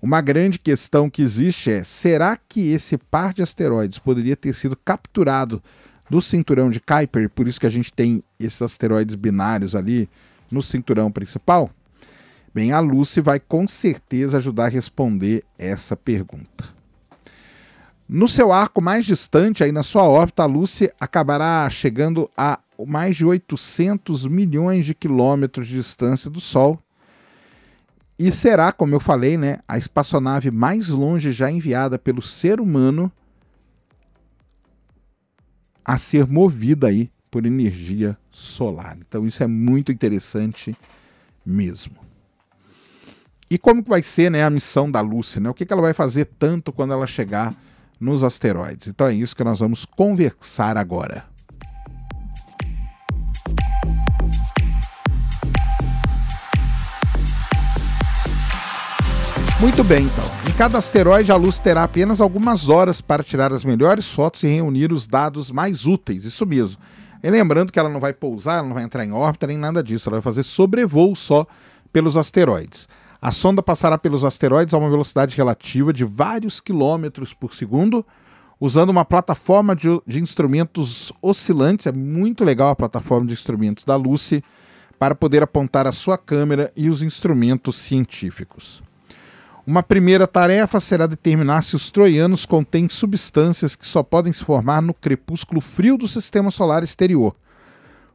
Uma 0.00 0.20
grande 0.20 0.58
questão 0.58 1.10
que 1.10 1.22
existe 1.22 1.70
é: 1.70 1.82
será 1.82 2.36
que 2.36 2.72
esse 2.72 2.96
par 2.96 3.34
de 3.34 3.42
asteroides 3.42 3.98
poderia 3.98 4.36
ter 4.36 4.52
sido 4.52 4.76
capturado 4.76 5.62
do 6.08 6.22
cinturão 6.22 6.70
de 6.70 6.80
Kuiper, 6.80 7.28
por 7.28 7.46
isso 7.48 7.60
que 7.60 7.66
a 7.66 7.70
gente 7.70 7.92
tem 7.92 8.22
esses 8.38 8.62
asteroides 8.62 9.14
binários 9.14 9.74
ali 9.74 10.08
no 10.50 10.62
cinturão 10.62 11.10
principal? 11.10 11.70
Bem, 12.54 12.72
a 12.72 12.80
Lucy 12.80 13.20
vai 13.20 13.38
com 13.38 13.68
certeza 13.68 14.38
ajudar 14.38 14.66
a 14.66 14.68
responder 14.68 15.44
essa 15.58 15.96
pergunta. 15.96 16.64
No 18.08 18.26
seu 18.26 18.50
arco 18.50 18.80
mais 18.80 19.04
distante, 19.04 19.62
aí 19.62 19.70
na 19.70 19.82
sua 19.82 20.04
órbita, 20.04 20.42
a 20.42 20.46
Lucy 20.46 20.88
acabará 20.98 21.68
chegando 21.68 22.30
a 22.34 22.58
mais 22.86 23.16
de 23.16 23.24
800 23.24 24.26
milhões 24.26 24.86
de 24.86 24.94
quilômetros 24.94 25.68
de 25.68 25.74
distância 25.74 26.30
do 26.30 26.40
Sol, 26.40 26.82
e 28.18 28.32
será, 28.32 28.72
como 28.72 28.94
eu 28.94 29.00
falei, 29.00 29.36
né, 29.36 29.58
a 29.68 29.78
espaçonave 29.78 30.50
mais 30.50 30.88
longe 30.88 31.30
já 31.30 31.50
enviada 31.50 31.98
pelo 31.98 32.20
ser 32.20 32.60
humano 32.60 33.12
a 35.84 35.96
ser 35.96 36.26
movida 36.26 36.88
aí 36.88 37.10
por 37.30 37.46
energia 37.46 38.18
solar. 38.30 38.98
Então 39.00 39.26
isso 39.26 39.42
é 39.42 39.46
muito 39.46 39.92
interessante 39.92 40.76
mesmo. 41.46 41.96
E 43.50 43.56
como 43.56 43.82
que 43.82 43.88
vai 43.88 44.02
ser 44.02 44.30
né, 44.30 44.44
a 44.44 44.50
missão 44.50 44.90
da 44.90 45.00
Lucy? 45.00 45.40
Né? 45.40 45.48
O 45.48 45.54
que, 45.54 45.64
que 45.64 45.72
ela 45.72 45.80
vai 45.80 45.94
fazer 45.94 46.26
tanto 46.38 46.72
quando 46.72 46.92
ela 46.92 47.06
chegar 47.06 47.54
nos 47.98 48.22
asteroides? 48.22 48.88
Então 48.88 49.06
é 49.06 49.14
isso 49.14 49.34
que 49.34 49.44
nós 49.44 49.60
vamos 49.60 49.84
conversar 49.84 50.76
agora. 50.76 51.24
Muito 59.60 59.82
bem, 59.82 60.04
então. 60.04 60.24
Em 60.48 60.52
cada 60.56 60.78
asteroide, 60.78 61.32
a 61.32 61.36
luz 61.36 61.58
terá 61.58 61.82
apenas 61.82 62.20
algumas 62.20 62.68
horas 62.68 63.00
para 63.00 63.24
tirar 63.24 63.52
as 63.52 63.64
melhores 63.64 64.08
fotos 64.08 64.44
e 64.44 64.46
reunir 64.46 64.92
os 64.92 65.08
dados 65.08 65.50
mais 65.50 65.84
úteis. 65.84 66.22
Isso 66.22 66.46
mesmo. 66.46 66.80
E 67.20 67.28
lembrando 67.28 67.72
que 67.72 67.78
ela 67.78 67.88
não 67.88 67.98
vai 67.98 68.14
pousar, 68.14 68.58
ela 68.58 68.68
não 68.68 68.74
vai 68.74 68.84
entrar 68.84 69.04
em 69.04 69.10
órbita 69.10 69.48
nem 69.48 69.58
nada 69.58 69.82
disso. 69.82 70.08
Ela 70.08 70.20
vai 70.20 70.22
fazer 70.22 70.44
sobrevoo 70.44 71.16
só 71.16 71.44
pelos 71.92 72.16
asteroides. 72.16 72.88
A 73.20 73.32
sonda 73.32 73.60
passará 73.60 73.98
pelos 73.98 74.24
asteroides 74.24 74.74
a 74.74 74.78
uma 74.78 74.88
velocidade 74.88 75.36
relativa 75.36 75.92
de 75.92 76.04
vários 76.04 76.60
quilômetros 76.60 77.34
por 77.34 77.52
segundo, 77.52 78.06
usando 78.60 78.90
uma 78.90 79.04
plataforma 79.04 79.74
de, 79.74 79.88
de 80.06 80.20
instrumentos 80.20 81.12
oscilantes. 81.20 81.88
É 81.88 81.92
muito 81.92 82.44
legal 82.44 82.70
a 82.70 82.76
plataforma 82.76 83.26
de 83.26 83.32
instrumentos 83.32 83.84
da 83.84 83.96
Lucy 83.96 84.40
para 85.00 85.16
poder 85.16 85.42
apontar 85.42 85.84
a 85.84 85.92
sua 85.92 86.16
câmera 86.16 86.72
e 86.76 86.88
os 86.88 87.02
instrumentos 87.02 87.74
científicos. 87.74 88.86
Uma 89.68 89.82
primeira 89.82 90.26
tarefa 90.26 90.80
será 90.80 91.06
determinar 91.06 91.60
se 91.60 91.76
os 91.76 91.90
troianos 91.90 92.46
contêm 92.46 92.88
substâncias 92.88 93.76
que 93.76 93.86
só 93.86 94.02
podem 94.02 94.32
se 94.32 94.42
formar 94.42 94.80
no 94.80 94.94
crepúsculo 94.94 95.60
frio 95.60 95.98
do 95.98 96.08
sistema 96.08 96.50
solar 96.50 96.82
exterior, 96.82 97.36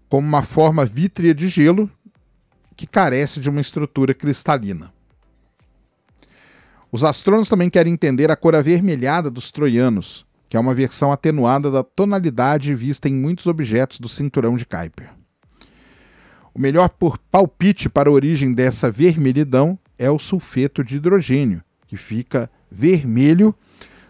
como 0.09 0.27
uma 0.27 0.41
forma 0.41 0.83
vítrea 0.83 1.31
de 1.31 1.47
gelo 1.47 1.87
que 2.75 2.87
carece 2.87 3.39
de 3.39 3.51
uma 3.51 3.61
estrutura 3.61 4.15
cristalina. 4.15 4.91
Os 6.91 7.03
astrônomos 7.03 7.49
também 7.49 7.69
querem 7.69 7.93
entender 7.93 8.31
a 8.31 8.35
cor 8.35 8.55
avermelhada 8.55 9.29
dos 9.29 9.51
troianos, 9.51 10.25
que 10.49 10.57
é 10.57 10.59
uma 10.59 10.73
versão 10.73 11.11
atenuada 11.11 11.69
da 11.69 11.83
tonalidade 11.83 12.73
vista 12.73 13.07
em 13.07 13.13
muitos 13.13 13.45
objetos 13.45 13.99
do 13.99 14.09
cinturão 14.09 14.57
de 14.57 14.65
Kuiper. 14.65 15.11
O 16.51 16.59
melhor 16.59 16.89
por 16.89 17.19
palpite 17.19 17.89
para 17.89 18.09
a 18.09 18.11
origem 18.11 18.51
dessa 18.55 18.89
vermelhidão 18.89 19.77
é 19.97 20.09
o 20.09 20.19
sulfeto 20.19 20.83
de 20.83 20.95
hidrogênio, 20.95 21.63
que 21.87 21.97
fica 21.97 22.49
vermelho 22.71 23.55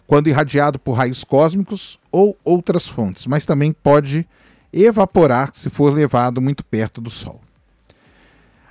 quando 0.07 0.27
irradiado 0.27 0.79
por 0.79 0.93
raios 0.93 1.23
cósmicos 1.23 1.99
ou 2.11 2.37
outras 2.43 2.87
fontes, 2.87 3.25
mas 3.25 3.45
também 3.45 3.73
pode 3.73 4.27
evaporar 4.71 5.51
se 5.53 5.69
for 5.69 5.93
levado 5.93 6.41
muito 6.41 6.63
perto 6.63 6.99
do 6.99 7.09
Sol. 7.09 7.39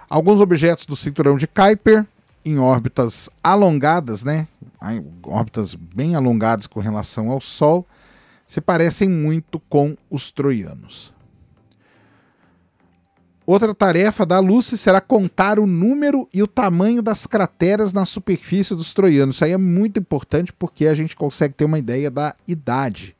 Alguns 0.08 0.40
objetos 0.40 0.84
do 0.84 0.96
cinturão 0.96 1.36
de 1.36 1.46
Kuiper, 1.46 2.06
em 2.44 2.58
órbitas 2.58 3.30
alongadas, 3.42 4.24
né, 4.24 4.48
órbitas 5.24 5.74
bem 5.74 6.14
alongadas 6.14 6.66
com 6.66 6.80
relação 6.80 7.30
ao 7.30 7.40
Sol, 7.40 7.86
se 8.46 8.60
parecem 8.60 9.08
muito 9.08 9.58
com 9.60 9.96
os 10.10 10.30
troianos. 10.30 11.11
Outra 13.44 13.74
tarefa 13.74 14.24
da 14.24 14.38
Lucy 14.38 14.78
será 14.78 15.00
contar 15.00 15.58
o 15.58 15.66
número 15.66 16.28
e 16.32 16.42
o 16.42 16.46
tamanho 16.46 17.02
das 17.02 17.26
crateras 17.26 17.92
na 17.92 18.04
superfície 18.04 18.74
dos 18.74 18.94
troianos. 18.94 19.36
Isso 19.36 19.44
aí 19.44 19.52
é 19.52 19.58
muito 19.58 19.98
importante 19.98 20.52
porque 20.52 20.86
a 20.86 20.94
gente 20.94 21.16
consegue 21.16 21.54
ter 21.54 21.64
uma 21.64 21.78
ideia 21.78 22.10
da 22.10 22.36
idade. 22.46 23.16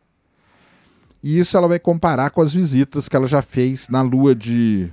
E 1.22 1.38
isso 1.38 1.56
ela 1.56 1.68
vai 1.68 1.78
comparar 1.78 2.30
com 2.30 2.40
as 2.40 2.52
visitas 2.52 3.08
que 3.08 3.16
ela 3.16 3.26
já 3.26 3.42
fez 3.42 3.88
na 3.88 4.00
lua 4.00 4.34
de 4.34 4.90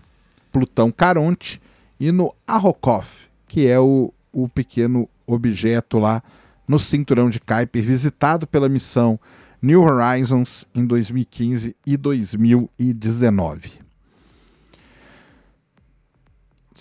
Plutão 0.52 0.92
Caronte 0.92 1.62
e 2.00 2.12
no 2.12 2.34
Arrokoth, 2.48 3.30
que 3.48 3.68
é 3.68 3.80
o, 3.80 4.12
o 4.32 4.50
pequeno 4.50 5.08
objeto 5.28 6.00
lá 6.00 6.24
no 6.68 6.80
cinturão 6.80 7.30
de 7.30 7.40
Kuiper, 7.40 7.84
visitado 7.84 8.48
pela 8.48 8.70
missão 8.70 9.20
New 9.62 9.82
Horizons 9.82 10.68
em 10.74 10.86
2015 10.86 11.76
e 11.86 11.98
2019. 11.98 13.89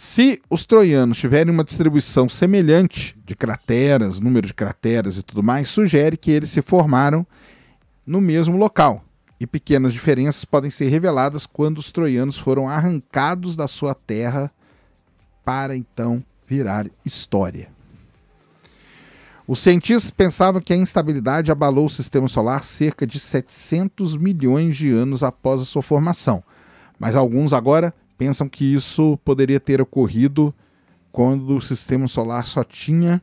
Se 0.00 0.40
os 0.48 0.64
troianos 0.64 1.18
tiverem 1.18 1.52
uma 1.52 1.64
distribuição 1.64 2.28
semelhante 2.28 3.18
de 3.26 3.34
crateras, 3.34 4.20
número 4.20 4.46
de 4.46 4.54
crateras 4.54 5.16
e 5.16 5.24
tudo 5.24 5.42
mais, 5.42 5.68
sugere 5.68 6.16
que 6.16 6.30
eles 6.30 6.50
se 6.50 6.62
formaram 6.62 7.26
no 8.06 8.20
mesmo 8.20 8.56
local. 8.56 9.04
E 9.40 9.46
pequenas 9.46 9.92
diferenças 9.92 10.44
podem 10.44 10.70
ser 10.70 10.86
reveladas 10.86 11.46
quando 11.46 11.78
os 11.78 11.90
troianos 11.90 12.38
foram 12.38 12.68
arrancados 12.68 13.56
da 13.56 13.66
sua 13.66 13.92
terra 13.92 14.52
para 15.44 15.76
então 15.76 16.24
virar 16.46 16.86
história. 17.04 17.68
Os 19.48 19.58
cientistas 19.58 20.12
pensavam 20.12 20.60
que 20.60 20.72
a 20.72 20.76
instabilidade 20.76 21.50
abalou 21.50 21.86
o 21.86 21.90
sistema 21.90 22.28
solar 22.28 22.62
cerca 22.62 23.04
de 23.04 23.18
700 23.18 24.16
milhões 24.16 24.76
de 24.76 24.92
anos 24.92 25.24
após 25.24 25.60
a 25.60 25.64
sua 25.64 25.82
formação, 25.82 26.40
mas 27.00 27.16
alguns 27.16 27.52
agora 27.52 27.92
pensam 28.18 28.48
que 28.48 28.74
isso 28.74 29.16
poderia 29.24 29.60
ter 29.60 29.80
ocorrido 29.80 30.52
quando 31.12 31.56
o 31.56 31.60
sistema 31.60 32.08
solar 32.08 32.44
só 32.44 32.64
tinha 32.64 33.22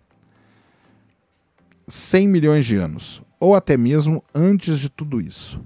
100 1.88 2.28
milhões 2.28 2.66
de 2.66 2.78
anos, 2.78 3.22
ou 3.40 3.54
até 3.54 3.78
mesmo 3.78 4.24
antes 4.34 4.80
de 4.80 4.90
tudo 4.90 5.22
isso. 5.22 5.62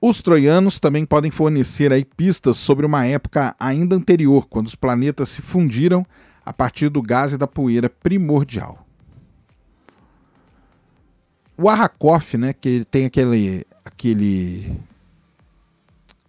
Os 0.00 0.22
troianos 0.22 0.80
também 0.80 1.04
podem 1.04 1.30
fornecer 1.30 1.92
aí 1.92 2.04
pistas 2.04 2.56
sobre 2.56 2.86
uma 2.86 3.04
época 3.04 3.54
ainda 3.58 3.96
anterior, 3.96 4.46
quando 4.48 4.68
os 4.68 4.74
planetas 4.74 5.28
se 5.28 5.42
fundiram 5.42 6.06
a 6.44 6.52
partir 6.52 6.88
do 6.88 7.02
gás 7.02 7.32
e 7.32 7.36
da 7.36 7.46
poeira 7.46 7.90
primordial. 7.90 8.87
O 11.60 11.68
Arrakoff, 11.68 12.38
né, 12.38 12.52
que 12.52 12.84
tem 12.84 13.04
aquele 13.04 13.66
aquele 13.84 14.78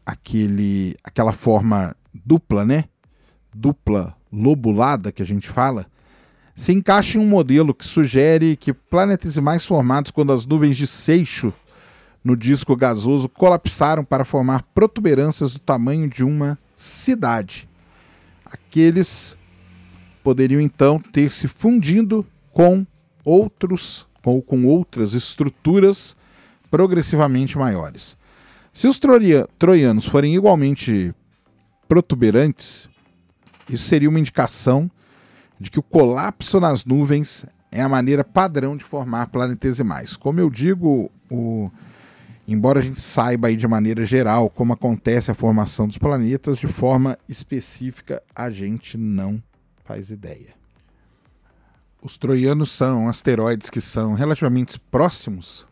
aquele 0.03 0.97
aquela 1.03 1.31
forma 1.31 1.95
dupla, 2.25 2.65
né? 2.65 2.85
Dupla 3.53 4.17
lobulada 4.33 5.11
que 5.11 5.21
a 5.21 5.25
gente 5.25 5.47
fala, 5.47 5.85
se 6.55 6.73
encaixa 6.73 7.19
em 7.19 7.21
um 7.21 7.27
modelo 7.27 7.75
que 7.75 7.85
sugere 7.85 8.55
que 8.55 8.73
planetesimais 8.73 9.63
formados 9.63 10.09
quando 10.09 10.33
as 10.33 10.47
nuvens 10.47 10.75
de 10.75 10.87
Seixo 10.87 11.53
no 12.23 12.35
disco 12.35 12.75
gasoso 12.75 13.29
colapsaram 13.29 14.03
para 14.03 14.25
formar 14.25 14.63
protuberâncias 14.73 15.53
do 15.53 15.59
tamanho 15.59 16.09
de 16.09 16.23
uma 16.23 16.57
cidade. 16.73 17.69
Aqueles 18.43 19.37
poderiam 20.23 20.59
então 20.59 20.99
ter 20.99 21.31
se 21.31 21.47
fundindo 21.47 22.25
com 22.51 22.83
outros 23.23 24.08
ou 24.23 24.41
com 24.41 24.65
outras 24.65 25.13
estruturas 25.13 26.15
progressivamente 26.69 27.57
maiores. 27.57 28.17
Se 28.71 28.87
os 28.87 28.99
troianos 29.57 30.05
forem 30.05 30.35
igualmente 30.35 31.13
protuberantes, 31.87 32.87
isso 33.69 33.83
seria 33.85 34.09
uma 34.09 34.19
indicação 34.19 34.89
de 35.59 35.71
que 35.71 35.79
o 35.79 35.83
colapso 35.83 36.59
nas 36.59 36.85
nuvens 36.85 37.45
é 37.71 37.81
a 37.81 37.89
maneira 37.89 38.23
padrão 38.23 38.77
de 38.77 38.83
formar 38.83 39.27
planetesimais. 39.27 40.15
Como 40.15 40.39
eu 40.39 40.49
digo, 40.49 41.11
o... 41.29 41.69
embora 42.47 42.79
a 42.79 42.81
gente 42.81 43.01
saiba 43.01 43.47
aí 43.47 43.55
de 43.55 43.67
maneira 43.67 44.05
geral 44.05 44.49
como 44.49 44.73
acontece 44.73 45.31
a 45.31 45.35
formação 45.35 45.87
dos 45.87 45.97
planetas, 45.97 46.59
de 46.59 46.67
forma 46.67 47.17
específica 47.27 48.21
a 48.35 48.49
gente 48.49 48.97
não 48.97 49.41
faz 49.83 50.09
ideia. 50.09 50.58
Os 52.01 52.17
troianos 52.17 52.71
são 52.71 53.09
asteroides 53.09 53.69
que 53.69 53.81
são 53.81 54.13
relativamente 54.13 54.79
próximos, 54.79 55.67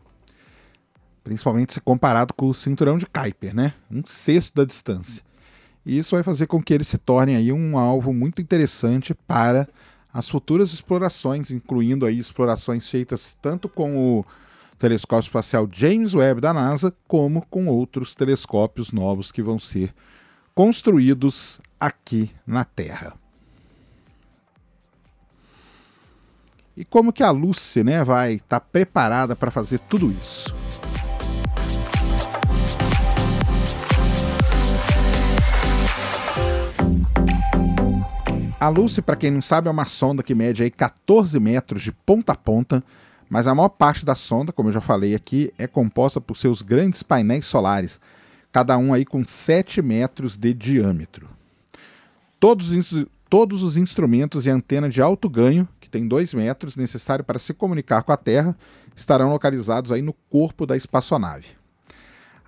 principalmente 1.24 1.72
se 1.72 1.80
comparado 1.80 2.34
com 2.34 2.48
o 2.48 2.54
cinturão 2.54 2.98
de 2.98 3.06
Kuiper, 3.06 3.54
né? 3.54 3.72
Um 3.90 4.02
sexto 4.06 4.56
da 4.56 4.64
distância. 4.64 5.22
E 5.86 5.96
isso 5.98 6.14
vai 6.14 6.22
fazer 6.22 6.46
com 6.46 6.60
que 6.60 6.74
eles 6.74 6.86
se 6.86 6.98
tornem 6.98 7.34
aí 7.34 7.50
um 7.50 7.78
alvo 7.78 8.12
muito 8.12 8.42
interessante 8.42 9.14
para 9.14 9.66
as 10.12 10.28
futuras 10.28 10.72
explorações, 10.72 11.50
incluindo 11.50 12.04
aí 12.04 12.18
explorações 12.18 12.88
feitas 12.90 13.34
tanto 13.40 13.66
com 13.68 13.96
o 13.96 14.24
telescópio 14.78 15.26
espacial 15.26 15.66
James 15.72 16.14
Webb 16.14 16.42
da 16.42 16.52
NASA, 16.52 16.94
como 17.06 17.44
com 17.46 17.68
outros 17.68 18.14
telescópios 18.14 18.92
novos 18.92 19.32
que 19.32 19.42
vão 19.42 19.58
ser 19.58 19.94
construídos 20.54 21.58
aqui 21.80 22.30
na 22.46 22.64
Terra. 22.64 23.14
E 26.78 26.84
como 26.84 27.12
que 27.12 27.24
a 27.24 27.30
Lucy 27.32 27.82
né, 27.82 28.04
vai 28.04 28.34
estar 28.34 28.60
tá 28.60 28.60
preparada 28.60 29.34
para 29.34 29.50
fazer 29.50 29.80
tudo 29.80 30.12
isso. 30.12 30.54
A 38.60 38.68
Lucy, 38.68 39.02
para 39.02 39.16
quem 39.16 39.32
não 39.32 39.42
sabe, 39.42 39.66
é 39.66 39.70
uma 39.72 39.86
sonda 39.86 40.22
que 40.22 40.36
mede 40.36 40.62
aí 40.62 40.70
14 40.70 41.40
metros 41.40 41.82
de 41.82 41.90
ponta 41.90 42.32
a 42.32 42.36
ponta, 42.36 42.84
mas 43.28 43.48
a 43.48 43.54
maior 43.56 43.70
parte 43.70 44.04
da 44.04 44.14
sonda, 44.14 44.52
como 44.52 44.68
eu 44.68 44.72
já 44.72 44.80
falei 44.80 45.16
aqui, 45.16 45.52
é 45.58 45.66
composta 45.66 46.20
por 46.20 46.36
seus 46.36 46.62
grandes 46.62 47.02
painéis 47.02 47.46
solares, 47.46 48.00
cada 48.52 48.78
um 48.78 48.94
aí 48.94 49.04
com 49.04 49.26
7 49.26 49.82
metros 49.82 50.36
de 50.36 50.54
diâmetro. 50.54 51.28
Todos, 52.38 52.70
todos 53.28 53.64
os 53.64 53.76
instrumentos 53.76 54.46
e 54.46 54.50
antena 54.50 54.88
de 54.88 55.02
alto 55.02 55.28
ganho, 55.28 55.68
que 55.88 55.92
tem 55.92 56.06
2 56.06 56.34
metros, 56.34 56.76
necessário 56.76 57.24
para 57.24 57.38
se 57.38 57.54
comunicar 57.54 58.02
com 58.02 58.12
a 58.12 58.16
Terra, 58.16 58.56
estarão 58.94 59.30
localizados 59.30 59.90
aí 59.90 60.02
no 60.02 60.12
corpo 60.12 60.66
da 60.66 60.76
espaçonave. 60.76 61.46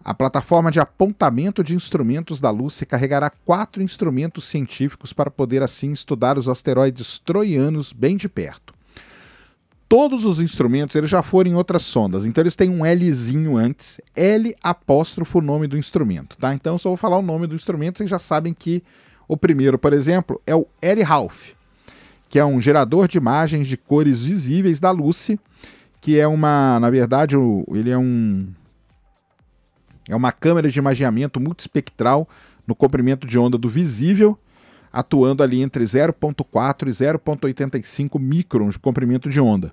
A 0.04 0.14
plataforma 0.14 0.70
de 0.70 0.80
apontamento 0.80 1.62
de 1.62 1.74
instrumentos 1.74 2.40
da 2.40 2.50
Lúcia 2.50 2.86
carregará 2.86 3.30
quatro 3.30 3.82
instrumentos 3.82 4.44
científicos 4.44 5.12
para 5.12 5.30
poder 5.30 5.62
assim 5.62 5.92
estudar 5.92 6.38
os 6.38 6.48
asteroides 6.48 7.18
troianos 7.18 7.92
bem 7.92 8.16
de 8.16 8.28
perto. 8.28 8.74
Todos 9.88 10.24
os 10.24 10.40
instrumentos 10.40 10.94
eles 10.96 11.10
já 11.10 11.22
foram 11.22 11.50
em 11.50 11.54
outras 11.54 11.82
sondas, 11.82 12.24
então 12.24 12.42
eles 12.42 12.54
têm 12.54 12.70
um 12.70 12.84
Lzinho 12.84 13.56
antes, 13.56 14.00
L 14.14 14.54
apóstrofo 14.62 15.38
o 15.38 15.42
nome 15.42 15.66
do 15.66 15.76
instrumento, 15.76 16.36
tá? 16.38 16.54
Então 16.54 16.74
eu 16.74 16.78
só 16.78 16.90
vou 16.90 16.96
falar 16.96 17.18
o 17.18 17.22
nome 17.22 17.46
do 17.46 17.54
instrumento, 17.54 17.98
vocês 17.98 18.08
já 18.08 18.18
sabem 18.18 18.54
que 18.54 18.84
o 19.26 19.36
primeiro, 19.36 19.78
por 19.78 19.92
exemplo, 19.92 20.40
é 20.46 20.54
o 20.54 20.66
L 20.80 21.02
Ralph, 21.02 21.50
que 22.30 22.38
é 22.38 22.44
um 22.44 22.60
gerador 22.60 23.08
de 23.08 23.18
imagens 23.18 23.66
de 23.66 23.76
cores 23.76 24.22
visíveis 24.22 24.78
da 24.78 24.92
Lucy, 24.92 25.38
que 26.00 26.18
é 26.18 26.28
uma, 26.28 26.78
na 26.78 26.88
verdade, 26.88 27.34
ele 27.74 27.90
é 27.90 27.98
um 27.98 28.48
é 30.08 30.16
uma 30.16 30.32
câmera 30.32 30.68
de 30.68 30.78
imageamento 30.78 31.40
multispectral 31.40 32.28
no 32.66 32.74
comprimento 32.74 33.26
de 33.26 33.38
onda 33.38 33.58
do 33.58 33.68
visível, 33.68 34.38
atuando 34.92 35.42
ali 35.42 35.60
entre 35.60 35.84
0.4 35.84 36.88
e 36.88 36.90
0.85 36.90 38.18
microns 38.18 38.74
de 38.74 38.78
comprimento 38.78 39.28
de 39.28 39.40
onda. 39.40 39.72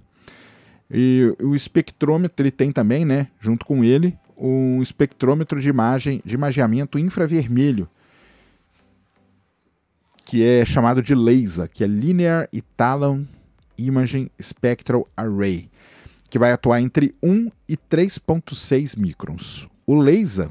E 0.92 1.36
o 1.42 1.56
espectrômetro 1.56 2.44
ele 2.44 2.52
tem 2.52 2.72
também, 2.72 3.06
né, 3.06 3.28
junto 3.40 3.66
com 3.66 3.84
ele, 3.84 4.18
um 4.38 4.82
espectrômetro 4.82 5.60
de 5.60 5.70
imagem 5.70 6.22
de 6.24 6.36
imageamento 6.36 7.00
infravermelho, 7.00 7.88
que 10.28 10.44
é 10.44 10.66
chamado 10.66 11.02
de 11.02 11.16
LASER, 11.16 11.70
que 11.70 11.86
é 11.86 11.88
Linear 11.88 12.50
Talon 12.76 13.24
Imaging 13.78 14.30
Spectral 14.42 15.08
Array, 15.16 15.70
que 16.30 16.38
vai 16.38 16.52
atuar 16.52 16.82
entre 16.82 17.16
1 17.24 17.50
e 17.70 17.78
3.6 17.78 18.98
microns. 18.98 19.70
O 19.86 19.96
laser 19.96 20.50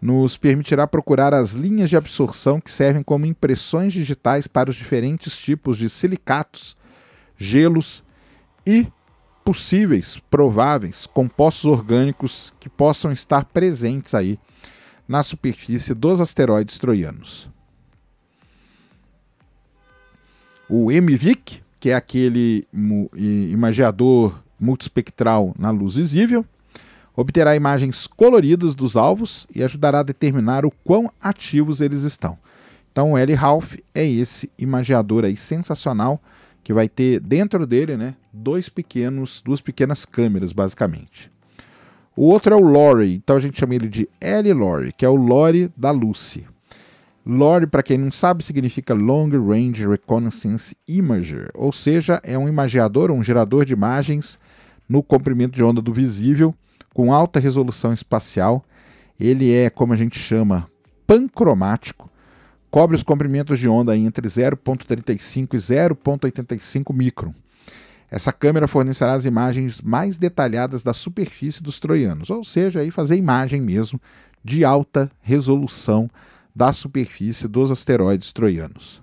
nos 0.00 0.38
permitirá 0.38 0.86
procurar 0.86 1.34
as 1.34 1.52
linhas 1.52 1.90
de 1.90 1.98
absorção 1.98 2.58
que 2.58 2.70
servem 2.70 3.02
como 3.02 3.26
impressões 3.26 3.92
digitais 3.92 4.46
para 4.46 4.70
os 4.70 4.76
diferentes 4.76 5.36
tipos 5.36 5.76
de 5.76 5.90
silicatos, 5.90 6.74
gelos 7.36 8.02
e 8.66 8.90
possíveis, 9.44 10.18
prováveis 10.30 11.06
compostos 11.06 11.66
orgânicos 11.66 12.54
que 12.58 12.70
possam 12.70 13.12
estar 13.12 13.44
presentes 13.44 14.14
aí 14.14 14.38
na 15.06 15.22
superfície 15.22 15.92
dos 15.92 16.22
asteroides 16.22 16.78
troianos. 16.78 17.52
O 20.68 20.90
MVIC, 20.90 21.62
que 21.78 21.90
é 21.90 21.94
aquele 21.94 22.64
imageador 23.50 24.42
multispectral 24.58 25.54
na 25.58 25.70
luz 25.70 25.96
visível, 25.96 26.44
obterá 27.14 27.54
imagens 27.54 28.06
coloridas 28.06 28.74
dos 28.74 28.96
alvos 28.96 29.46
e 29.54 29.62
ajudará 29.62 30.00
a 30.00 30.02
determinar 30.04 30.64
o 30.64 30.70
quão 30.70 31.10
ativos 31.20 31.80
eles 31.80 32.02
estão. 32.02 32.38
Então 32.90 33.12
o 33.12 33.18
L 33.18 33.34
Ralph 33.34 33.74
é 33.94 34.06
esse 34.06 34.50
imagiador 34.58 35.24
aí 35.24 35.36
sensacional 35.36 36.20
que 36.62 36.72
vai 36.72 36.88
ter 36.88 37.20
dentro 37.20 37.66
dele, 37.66 37.96
né, 37.96 38.16
dois 38.32 38.70
pequenos, 38.70 39.42
duas 39.44 39.60
pequenas 39.60 40.06
câmeras 40.06 40.52
basicamente. 40.52 41.30
O 42.16 42.26
outro 42.26 42.54
é 42.54 42.56
o 42.56 42.60
LORI, 42.60 43.14
então 43.14 43.36
a 43.36 43.40
gente 43.40 43.58
chama 43.58 43.74
ele 43.74 43.88
de 43.88 44.08
L 44.20 44.52
LORI, 44.54 44.92
que 44.92 45.04
é 45.04 45.08
o 45.08 45.16
LORI 45.16 45.70
da 45.76 45.90
Lucy. 45.90 46.46
LORI, 47.26 47.66
para 47.66 47.82
quem 47.82 47.96
não 47.96 48.12
sabe, 48.12 48.44
significa 48.44 48.92
Long 48.92 49.30
Range 49.30 49.86
Reconnaissance 49.88 50.76
Imager, 50.86 51.50
ou 51.54 51.72
seja, 51.72 52.20
é 52.22 52.36
um 52.36 52.48
imagiador, 52.48 53.10
um 53.10 53.22
gerador 53.22 53.64
de 53.64 53.72
imagens 53.72 54.38
no 54.86 55.02
comprimento 55.02 55.54
de 55.54 55.64
onda 55.64 55.80
do 55.80 55.92
visível 55.92 56.54
com 56.92 57.12
alta 57.12 57.40
resolução 57.40 57.94
espacial. 57.94 58.62
Ele 59.18 59.54
é, 59.54 59.70
como 59.70 59.94
a 59.94 59.96
gente 59.96 60.18
chama, 60.18 60.68
pancromático, 61.06 62.10
cobre 62.70 62.94
os 62.94 63.02
comprimentos 63.02 63.58
de 63.58 63.68
onda 63.68 63.96
entre 63.96 64.28
0.35 64.28 65.54
e 65.54 65.56
0.85 65.56 66.94
micron. 66.94 67.32
Essa 68.10 68.32
câmera 68.32 68.68
fornecerá 68.68 69.14
as 69.14 69.24
imagens 69.24 69.80
mais 69.80 70.18
detalhadas 70.18 70.82
da 70.82 70.92
superfície 70.92 71.62
dos 71.62 71.80
troianos, 71.80 72.28
ou 72.28 72.44
seja, 72.44 72.80
aí 72.80 72.90
fazer 72.90 73.16
imagem 73.16 73.62
mesmo 73.62 73.98
de 74.44 74.62
alta 74.62 75.10
resolução 75.22 76.10
da 76.54 76.72
superfície 76.72 77.48
dos 77.48 77.70
asteroides 77.70 78.32
troianos. 78.32 79.02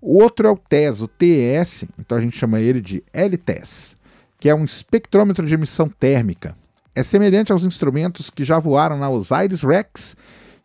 O 0.00 0.22
outro 0.22 0.46
é 0.46 0.50
o 0.50 0.56
TES, 0.56 1.02
o 1.02 1.08
TES, 1.08 1.84
então 1.98 2.16
a 2.16 2.20
gente 2.20 2.38
chama 2.38 2.60
ele 2.60 2.80
de 2.80 3.02
LTES, 3.12 3.96
que 4.38 4.48
é 4.48 4.54
um 4.54 4.64
espectrômetro 4.64 5.44
de 5.44 5.54
emissão 5.54 5.88
térmica 5.88 6.54
é 6.98 7.02
semelhante 7.04 7.52
aos 7.52 7.62
instrumentos 7.62 8.28
que 8.28 8.42
já 8.42 8.58
voaram 8.58 8.98
na 8.98 9.08
OSIRIS-REx 9.08 10.16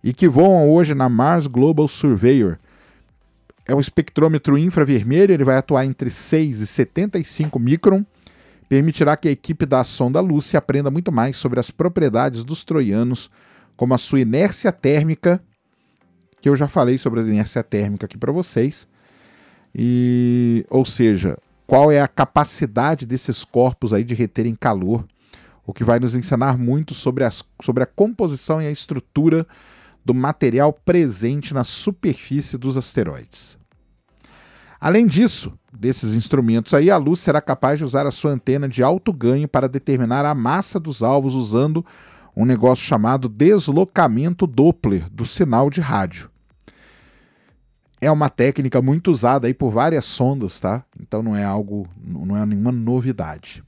e 0.04 0.12
que 0.12 0.28
voam 0.28 0.68
hoje 0.68 0.96
na 0.96 1.08
Mars 1.08 1.46
Global 1.46 1.88
Surveyor. 1.88 2.58
É 3.68 3.76
um 3.76 3.80
espectrômetro 3.80 4.58
infravermelho, 4.58 5.32
ele 5.32 5.44
vai 5.44 5.58
atuar 5.58 5.86
entre 5.86 6.10
6 6.10 6.60
e 6.60 6.66
75 6.66 7.60
micron, 7.60 8.04
permitirá 8.68 9.16
que 9.16 9.28
a 9.28 9.32
equipe 9.32 9.64
da 9.68 9.84
sonda 9.84 10.20
Lucy 10.22 10.58
aprenda 10.58 10.90
muito 10.90 11.12
mais 11.12 11.38
sobre 11.38 11.60
as 11.60 11.70
propriedades 11.70 12.44
dos 12.44 12.64
troianos, 12.64 13.30
como 13.78 13.94
a 13.94 13.98
sua 14.00 14.22
inércia 14.22 14.72
térmica, 14.72 15.40
que 16.44 16.50
eu 16.50 16.58
já 16.58 16.68
falei 16.68 16.98
sobre 16.98 17.22
a 17.22 17.24
inércia 17.24 17.64
térmica 17.64 18.06
aqui 18.06 18.18
para 18.18 18.30
vocês, 18.30 18.86
e, 19.74 20.66
ou 20.70 20.84
seja, 20.84 21.38
qual 21.66 21.90
é 21.90 22.02
a 22.02 22.08
capacidade 22.08 23.06
desses 23.06 23.46
corpos 23.46 23.94
aí 23.94 24.04
de 24.04 24.14
reterem 24.14 24.54
calor 24.54 25.06
o 25.66 25.72
que 25.72 25.86
vai 25.86 26.02
nos 26.02 26.16
ensinar 26.16 26.58
muito 26.58 26.94
sobre, 26.94 27.24
as, 27.24 27.46
sobre 27.62 27.82
a 27.82 27.86
composição 27.86 28.62
e 28.62 28.68
a 28.68 28.72
estrutura 28.72 29.48
do 30.04 30.14
material 30.14 30.74
presente 30.74 31.54
na 31.54 31.64
superfície 31.64 32.58
dos 32.58 32.76
asteroides. 32.76 33.58
Além 34.82 35.08
disso, 35.08 35.58
desses 35.72 36.14
instrumentos 36.14 36.74
aí, 36.74 36.92
a 36.92 36.98
luz 36.98 37.22
será 37.22 37.40
capaz 37.40 37.80
de 37.80 37.86
usar 37.86 38.06
a 38.06 38.12
sua 38.12 38.32
antena 38.32 38.68
de 38.68 38.84
alto 38.84 39.14
ganho 39.14 39.48
para 39.48 39.70
determinar 39.70 40.26
a 40.26 40.36
massa 40.36 40.78
dos 40.78 41.02
alvos 41.02 41.36
usando 41.36 41.86
um 42.36 42.44
negócio 42.44 42.84
chamado 42.84 43.30
deslocamento 43.30 44.46
Doppler 44.46 45.10
do 45.10 45.26
sinal 45.26 45.70
de 45.70 45.80
rádio. 45.80 46.33
É 48.04 48.12
uma 48.12 48.30
técnica 48.30 48.82
muito 48.82 49.12
usada 49.12 49.48
aí 49.48 49.54
por 49.54 49.72
várias 49.72 50.06
sondas, 50.06 50.60
tá? 50.60 50.84
Então 51.00 51.24
não 51.24 51.36
é 51.36 51.44
algo, 51.44 51.88
não 52.04 52.36
é 52.36 52.46
nenhuma 52.46 52.72
novidade. 52.72 53.64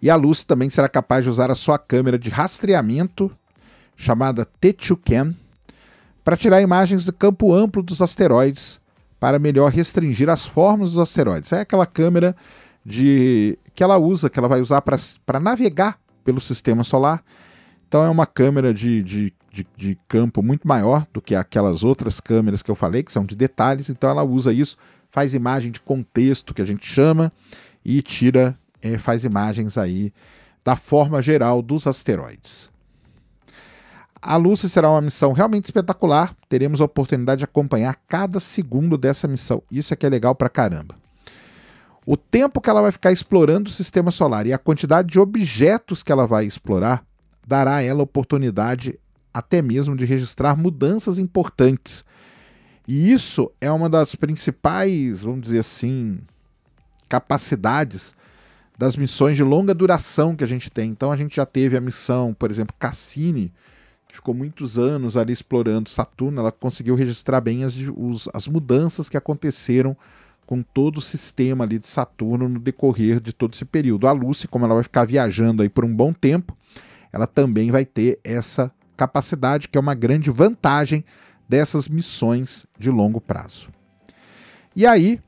E 0.00 0.08
a 0.08 0.16
Lucy 0.16 0.46
também 0.46 0.70
será 0.70 0.88
capaz 0.88 1.24
de 1.24 1.30
usar 1.30 1.50
a 1.50 1.54
sua 1.54 1.78
câmera 1.78 2.18
de 2.18 2.30
rastreamento, 2.30 3.30
chamada 3.96 4.46
T2Cam, 4.60 5.34
para 6.24 6.36
tirar 6.36 6.62
imagens 6.62 7.04
do 7.04 7.12
campo 7.12 7.54
amplo 7.54 7.82
dos 7.82 8.00
asteroides 8.00 8.80
para 9.18 9.38
melhor 9.38 9.70
restringir 9.70 10.30
as 10.30 10.46
formas 10.46 10.92
dos 10.92 10.98
asteroides. 10.98 11.52
É 11.52 11.60
aquela 11.60 11.84
câmera 11.84 12.34
de 12.84 13.58
que 13.74 13.82
ela 13.82 13.98
usa, 13.98 14.30
que 14.30 14.38
ela 14.38 14.48
vai 14.48 14.60
usar 14.60 14.80
para 14.80 15.38
navegar 15.38 15.98
pelo 16.24 16.40
sistema 16.40 16.82
solar. 16.82 17.22
Então 17.86 18.02
é 18.02 18.08
uma 18.08 18.24
câmera 18.24 18.72
de, 18.72 19.02
de, 19.02 19.34
de, 19.50 19.66
de, 19.76 19.98
campo 20.06 20.42
muito 20.42 20.66
maior 20.66 21.06
do 21.12 21.20
que 21.20 21.34
aquelas 21.34 21.82
outras 21.82 22.20
câmeras 22.20 22.62
que 22.62 22.70
eu 22.70 22.74
falei, 22.74 23.02
que 23.02 23.12
são 23.12 23.24
de 23.24 23.34
detalhes. 23.34 23.90
Então 23.90 24.10
ela 24.10 24.22
usa 24.22 24.52
isso, 24.52 24.76
faz 25.10 25.34
imagem 25.34 25.72
de 25.72 25.80
contexto, 25.80 26.54
que 26.54 26.62
a 26.62 26.64
gente 26.64 26.86
chama, 26.86 27.32
e 27.84 28.00
tira 28.00 28.58
é, 28.82 28.98
faz 28.98 29.24
imagens 29.24 29.76
aí 29.76 30.12
da 30.64 30.76
forma 30.76 31.20
geral 31.20 31.62
dos 31.62 31.86
asteroides. 31.86 32.70
A 34.22 34.36
Lucy 34.36 34.68
será 34.68 34.90
uma 34.90 35.00
missão 35.00 35.32
realmente 35.32 35.64
espetacular. 35.64 36.34
Teremos 36.48 36.80
a 36.80 36.84
oportunidade 36.84 37.38
de 37.38 37.44
acompanhar 37.44 37.96
cada 38.06 38.38
segundo 38.38 38.98
dessa 38.98 39.26
missão. 39.26 39.62
Isso 39.70 39.94
é 39.94 39.96
que 39.96 40.04
é 40.04 40.10
legal 40.10 40.34
pra 40.34 40.50
caramba. 40.50 40.94
O 42.04 42.16
tempo 42.16 42.60
que 42.60 42.68
ela 42.68 42.82
vai 42.82 42.92
ficar 42.92 43.12
explorando 43.12 43.70
o 43.70 43.72
sistema 43.72 44.10
solar 44.10 44.46
e 44.46 44.52
a 44.52 44.58
quantidade 44.58 45.08
de 45.08 45.18
objetos 45.18 46.02
que 46.02 46.12
ela 46.12 46.26
vai 46.26 46.44
explorar 46.44 47.02
dará 47.46 47.76
a 47.76 47.82
ela 47.82 48.02
oportunidade 48.02 48.98
até 49.32 49.62
mesmo 49.62 49.96
de 49.96 50.04
registrar 50.04 50.56
mudanças 50.56 51.18
importantes. 51.18 52.04
E 52.86 53.12
isso 53.12 53.50
é 53.60 53.70
uma 53.70 53.88
das 53.88 54.14
principais, 54.14 55.22
vamos 55.22 55.42
dizer 55.42 55.60
assim, 55.60 56.18
capacidades 57.08 58.14
das 58.76 58.96
missões 58.96 59.36
de 59.36 59.42
longa 59.42 59.74
duração 59.74 60.34
que 60.34 60.42
a 60.42 60.46
gente 60.46 60.70
tem. 60.70 60.90
Então 60.90 61.12
a 61.12 61.16
gente 61.16 61.36
já 61.36 61.44
teve 61.44 61.76
a 61.76 61.80
missão, 61.80 62.34
por 62.34 62.50
exemplo, 62.50 62.74
Cassini, 62.78 63.52
que 64.08 64.16
ficou 64.16 64.34
muitos 64.34 64.78
anos 64.78 65.16
ali 65.16 65.32
explorando 65.32 65.88
Saturno, 65.88 66.40
ela 66.40 66.50
conseguiu 66.50 66.94
registrar 66.94 67.40
bem 67.40 67.62
as, 67.62 67.76
os, 67.96 68.28
as 68.34 68.48
mudanças 68.48 69.08
que 69.08 69.16
aconteceram 69.16 69.96
com 70.46 70.62
todo 70.62 70.96
o 70.96 71.00
sistema 71.00 71.62
ali 71.62 71.78
de 71.78 71.86
Saturno 71.86 72.48
no 72.48 72.58
decorrer 72.58 73.20
de 73.20 73.32
todo 73.32 73.54
esse 73.54 73.64
período. 73.64 74.08
A 74.08 74.12
Lucy, 74.12 74.48
como 74.48 74.64
ela 74.64 74.74
vai 74.74 74.82
ficar 74.82 75.04
viajando 75.04 75.62
aí 75.62 75.68
por 75.68 75.84
um 75.84 75.94
bom 75.94 76.12
tempo, 76.12 76.56
ela 77.12 77.26
também 77.26 77.70
vai 77.70 77.84
ter 77.84 78.18
essa 78.24 78.72
capacidade, 79.00 79.66
que 79.66 79.78
é 79.78 79.80
uma 79.80 79.94
grande 79.94 80.30
vantagem 80.30 81.02
dessas 81.48 81.88
missões 81.88 82.66
de 82.78 82.90
longo 82.90 83.18
prazo. 83.18 83.70
E 84.76 84.86
aí, 84.86 85.18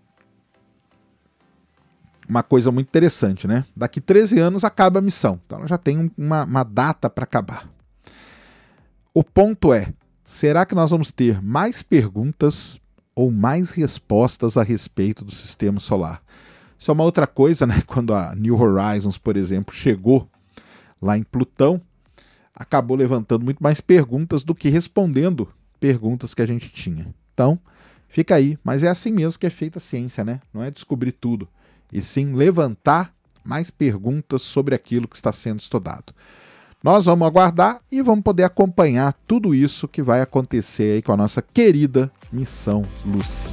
uma 2.29 2.43
coisa 2.43 2.71
muito 2.71 2.89
interessante, 2.89 3.49
né? 3.49 3.65
Daqui 3.75 3.99
13 3.99 4.39
anos 4.39 4.63
acaba 4.63 4.99
a 4.99 5.03
missão, 5.03 5.41
então 5.47 5.59
ela 5.59 5.67
já 5.67 5.79
tem 5.79 6.13
uma, 6.19 6.45
uma 6.45 6.63
data 6.63 7.09
para 7.09 7.25
acabar. 7.25 7.67
O 9.15 9.25
ponto 9.25 9.73
é: 9.73 9.93
será 10.23 10.67
que 10.67 10.75
nós 10.75 10.91
vamos 10.91 11.11
ter 11.11 11.43
mais 11.43 11.83
perguntas 11.83 12.79
ou 13.15 13.31
mais 13.31 13.71
respostas 13.71 14.59
a 14.59 14.63
respeito 14.63 15.25
do 15.25 15.33
sistema 15.33 15.81
solar? 15.81 16.23
Isso 16.79 16.91
é 16.91 16.95
uma 16.95 17.05
outra 17.05 17.27
coisa, 17.27 17.67
né? 17.67 17.83
Quando 17.89 18.13
a 18.13 18.35
New 18.35 18.61
Horizons, 18.61 19.17
por 19.17 19.37
exemplo, 19.37 19.75
chegou 19.75 20.29
lá 21.01 21.17
em 21.17 21.23
Plutão, 21.23 21.81
acabou 22.55 22.97
levantando 22.97 23.45
muito 23.45 23.63
mais 23.63 23.81
perguntas 23.81 24.45
do 24.45 24.55
que 24.55 24.69
respondendo 24.69 25.49
perguntas 25.81 26.35
que 26.35 26.43
a 26.43 26.47
gente 26.47 26.71
tinha. 26.71 27.13
Então, 27.33 27.59
fica 28.09 28.35
aí, 28.35 28.59
mas 28.63 28.83
é 28.83 28.89
assim 28.89 29.11
mesmo 29.11 29.39
que 29.39 29.47
é 29.47 29.51
feita 29.51 29.79
a 29.79 29.81
ciência, 29.81 30.25
né? 30.25 30.41
Não 30.53 30.63
é 30.63 30.71
descobrir 30.71 31.13
tudo, 31.13 31.49
e 31.93 32.01
sim 32.01 32.33
levantar 32.33 33.15
mais 33.45 33.71
perguntas 33.71 34.43
sobre 34.43 34.75
aquilo 34.75 35.09
que 35.09 35.17
está 35.17 35.33
sendo 35.33 35.61
estudado. 35.61 36.13
Nós 36.83 37.05
vamos 37.05 37.27
aguardar 37.27 37.81
e 37.91 38.03
vamos 38.03 38.25
poder 38.25 38.43
acompanhar 38.43 39.13
tudo 39.27 39.55
isso 39.55 39.87
que 39.87 40.03
vai 40.03 40.21
acontecer 40.21 40.95
aí 40.95 41.03
com 41.03 41.13
a 41.13 41.17
nossa 41.17 41.41
querida 41.41 42.11
missão 42.33 42.85
Lucy. 43.05 43.47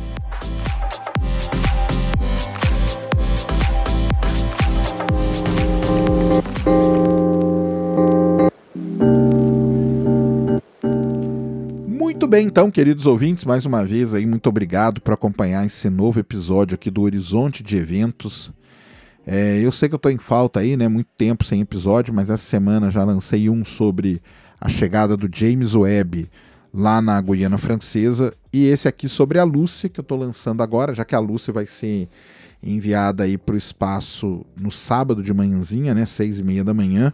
Bem, 12.30 12.46
então, 12.46 12.70
queridos 12.70 13.08
ouvintes, 13.08 13.44
mais 13.44 13.66
uma 13.66 13.84
vez 13.84 14.14
aí, 14.14 14.24
muito 14.24 14.48
obrigado 14.48 15.02
por 15.02 15.16
acompanhar 15.16 15.66
esse 15.66 15.90
novo 15.90 16.20
episódio 16.20 16.76
aqui 16.76 16.92
do 16.92 17.02
Horizonte 17.02 17.64
de 17.64 17.76
Eventos. 17.76 18.52
É, 19.26 19.60
eu 19.60 19.72
sei 19.72 19.90
que 19.90 19.96
eu 19.96 19.98
estou 19.98 20.12
em 20.12 20.20
falta 20.20 20.60
aí, 20.60 20.78
né? 20.78 20.88
Muito 20.88 21.10
tempo 21.18 21.44
sem 21.44 21.60
episódio, 21.60 22.14
mas 22.14 22.30
essa 22.30 22.44
semana 22.44 22.92
já 22.92 23.04
lancei 23.04 23.50
um 23.50 23.66
sobre 23.66 24.22
a 24.62 24.70
chegada 24.70 25.18
do 25.18 25.28
James 25.34 25.74
Webb 25.74 26.30
lá 26.72 27.02
na 27.02 27.20
Guiana 27.20 27.58
Francesa 27.58 28.32
e 28.54 28.66
esse 28.68 28.88
aqui 28.88 29.10
sobre 29.10 29.40
a 29.40 29.44
Lucy 29.44 29.90
que 29.90 30.00
eu 30.00 30.04
estou 30.04 30.20
lançando 30.20 30.62
agora, 30.62 30.94
já 30.94 31.04
que 31.04 31.16
a 31.16 31.20
Lucy 31.20 31.52
vai 31.52 31.66
ser 31.66 32.08
enviada 32.62 33.24
aí 33.24 33.40
para 33.40 33.56
o 33.56 33.58
espaço 33.58 34.46
no 34.56 34.70
sábado 34.70 35.24
de 35.24 35.34
manhãzinha, 35.34 35.96
né, 35.96 36.06
seis 36.06 36.38
e 36.38 36.44
meia 36.44 36.64
da 36.64 36.76
manhã. 36.76 37.12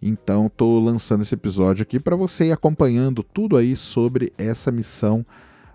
Então 0.00 0.46
estou 0.46 0.82
lançando 0.82 1.22
esse 1.22 1.34
episódio 1.34 1.82
aqui 1.82 1.98
para 1.98 2.14
você 2.14 2.46
ir 2.46 2.52
acompanhando 2.52 3.22
tudo 3.22 3.56
aí 3.56 3.76
sobre 3.76 4.32
essa 4.38 4.70
missão 4.70 5.26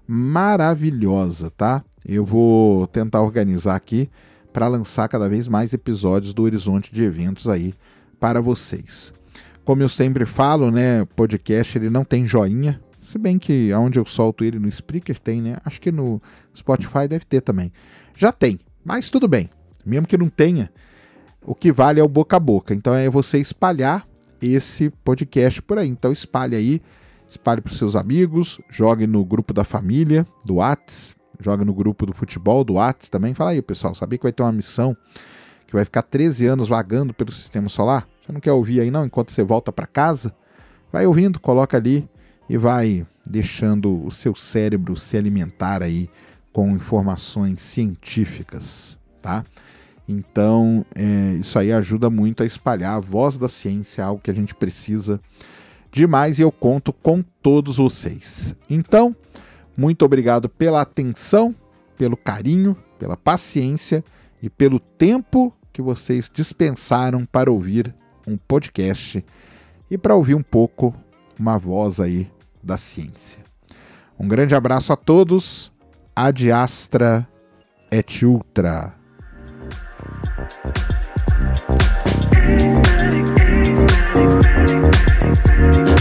maravilhosa, 0.07 1.49
tá? 1.51 1.83
Eu 2.05 2.25
vou 2.25 2.87
tentar 2.87 3.21
organizar 3.21 3.75
aqui 3.75 4.09
para 4.51 4.67
lançar 4.67 5.07
cada 5.07 5.27
vez 5.27 5.47
mais 5.47 5.73
episódios 5.73 6.33
do 6.33 6.43
Horizonte 6.43 6.93
de 6.93 7.03
Eventos 7.03 7.49
aí 7.49 7.73
para 8.19 8.39
vocês. 8.41 9.13
Como 9.65 9.81
eu 9.81 9.89
sempre 9.89 10.25
falo, 10.25 10.69
né, 10.69 11.01
o 11.01 11.07
podcast 11.07 11.77
ele 11.77 11.89
não 11.89 12.03
tem 12.03 12.25
joinha, 12.25 12.79
se 12.99 13.17
bem 13.17 13.37
que 13.37 13.71
aonde 13.71 13.99
eu 13.99 14.05
solto 14.05 14.43
ele 14.45 14.59
no 14.59 14.67
Spreaker 14.67 15.19
tem, 15.19 15.41
né? 15.41 15.57
Acho 15.65 15.81
que 15.81 15.91
no 15.91 16.21
Spotify 16.55 17.07
deve 17.07 17.25
ter 17.25 17.41
também. 17.41 17.71
Já 18.15 18.31
tem, 18.31 18.59
mas 18.83 19.09
tudo 19.09 19.27
bem. 19.27 19.49
Mesmo 19.85 20.07
que 20.07 20.17
não 20.17 20.29
tenha, 20.29 20.71
o 21.41 21.53
que 21.53 21.71
vale 21.71 21.99
é 21.99 22.03
o 22.03 22.07
boca 22.07 22.37
a 22.37 22.39
boca. 22.39 22.73
Então 22.73 22.93
é 22.95 23.09
você 23.09 23.39
espalhar 23.39 24.07
esse 24.45 24.89
podcast 25.03 25.61
por 25.61 25.77
aí. 25.77 25.87
Então 25.87 26.11
espalhe 26.11 26.55
aí, 26.55 26.81
espalhe 27.27 27.61
para 27.61 27.71
os 27.71 27.77
seus 27.77 27.95
amigos, 27.95 28.59
jogue 28.69 29.07
no 29.07 29.23
grupo 29.23 29.53
da 29.53 29.63
família, 29.63 30.25
do 30.45 30.55
Whats, 30.55 31.15
jogue 31.39 31.65
no 31.65 31.73
grupo 31.73 32.05
do 32.05 32.13
futebol, 32.13 32.63
do 32.63 32.73
Whats 32.73 33.09
também. 33.09 33.33
Fala 33.33 33.51
aí, 33.51 33.61
pessoal, 33.61 33.95
sabia 33.95 34.17
que 34.17 34.23
vai 34.23 34.31
ter 34.31 34.43
uma 34.43 34.51
missão 34.51 34.95
que 35.65 35.73
vai 35.73 35.85
ficar 35.85 36.03
13 36.03 36.47
anos 36.47 36.67
vagando 36.67 37.13
pelo 37.13 37.31
sistema 37.31 37.69
solar? 37.69 38.07
Você 38.21 38.31
não 38.31 38.39
quer 38.39 38.51
ouvir 38.51 38.79
aí 38.79 38.91
não 38.91 39.05
enquanto 39.05 39.31
você 39.31 39.43
volta 39.43 39.71
para 39.71 39.87
casa? 39.87 40.33
Vai 40.91 41.05
ouvindo, 41.05 41.39
coloca 41.39 41.75
ali 41.75 42.07
e 42.49 42.57
vai 42.57 43.05
deixando 43.25 44.05
o 44.05 44.11
seu 44.11 44.35
cérebro 44.35 44.95
se 44.95 45.17
alimentar 45.17 45.81
aí 45.81 46.09
com 46.51 46.69
informações 46.69 47.61
científicas, 47.61 48.97
tá? 49.21 49.43
Então, 50.07 50.85
é, 50.95 51.33
isso 51.39 51.57
aí 51.57 51.71
ajuda 51.71 52.09
muito 52.09 52.43
a 52.43 52.45
espalhar 52.45 52.95
a 52.95 52.99
voz 52.99 53.37
da 53.37 53.47
ciência, 53.47 54.03
algo 54.03 54.21
que 54.21 54.31
a 54.31 54.35
gente 54.35 54.53
precisa 54.53 55.19
demais 55.91 56.39
e 56.39 56.41
eu 56.41 56.51
conto 56.51 56.91
com 56.91 57.23
todos 57.41 57.77
vocês. 57.77 58.55
Então, 58.69 59.15
muito 59.77 60.03
obrigado 60.03 60.49
pela 60.49 60.81
atenção, 60.81 61.55
pelo 61.97 62.17
carinho, 62.17 62.75
pela 62.99 63.15
paciência 63.15 64.03
e 64.41 64.49
pelo 64.49 64.79
tempo 64.79 65.53
que 65.71 65.81
vocês 65.81 66.29
dispensaram 66.33 67.25
para 67.25 67.51
ouvir 67.51 67.93
um 68.27 68.37
podcast 68.37 69.23
e 69.89 69.97
para 69.97 70.15
ouvir 70.15 70.35
um 70.35 70.43
pouco 70.43 70.93
uma 71.39 71.57
voz 71.57 71.99
aí 71.99 72.29
da 72.61 72.77
ciência. 72.77 73.43
Um 74.19 74.27
grande 74.27 74.55
abraço 74.55 74.93
a 74.93 74.95
todos 74.95 75.71
Ad 76.15 76.51
Astra 76.51 77.27
et 77.91 78.23
Ultra. 78.23 79.02
Thank 80.45 80.75
you. 85.87 85.92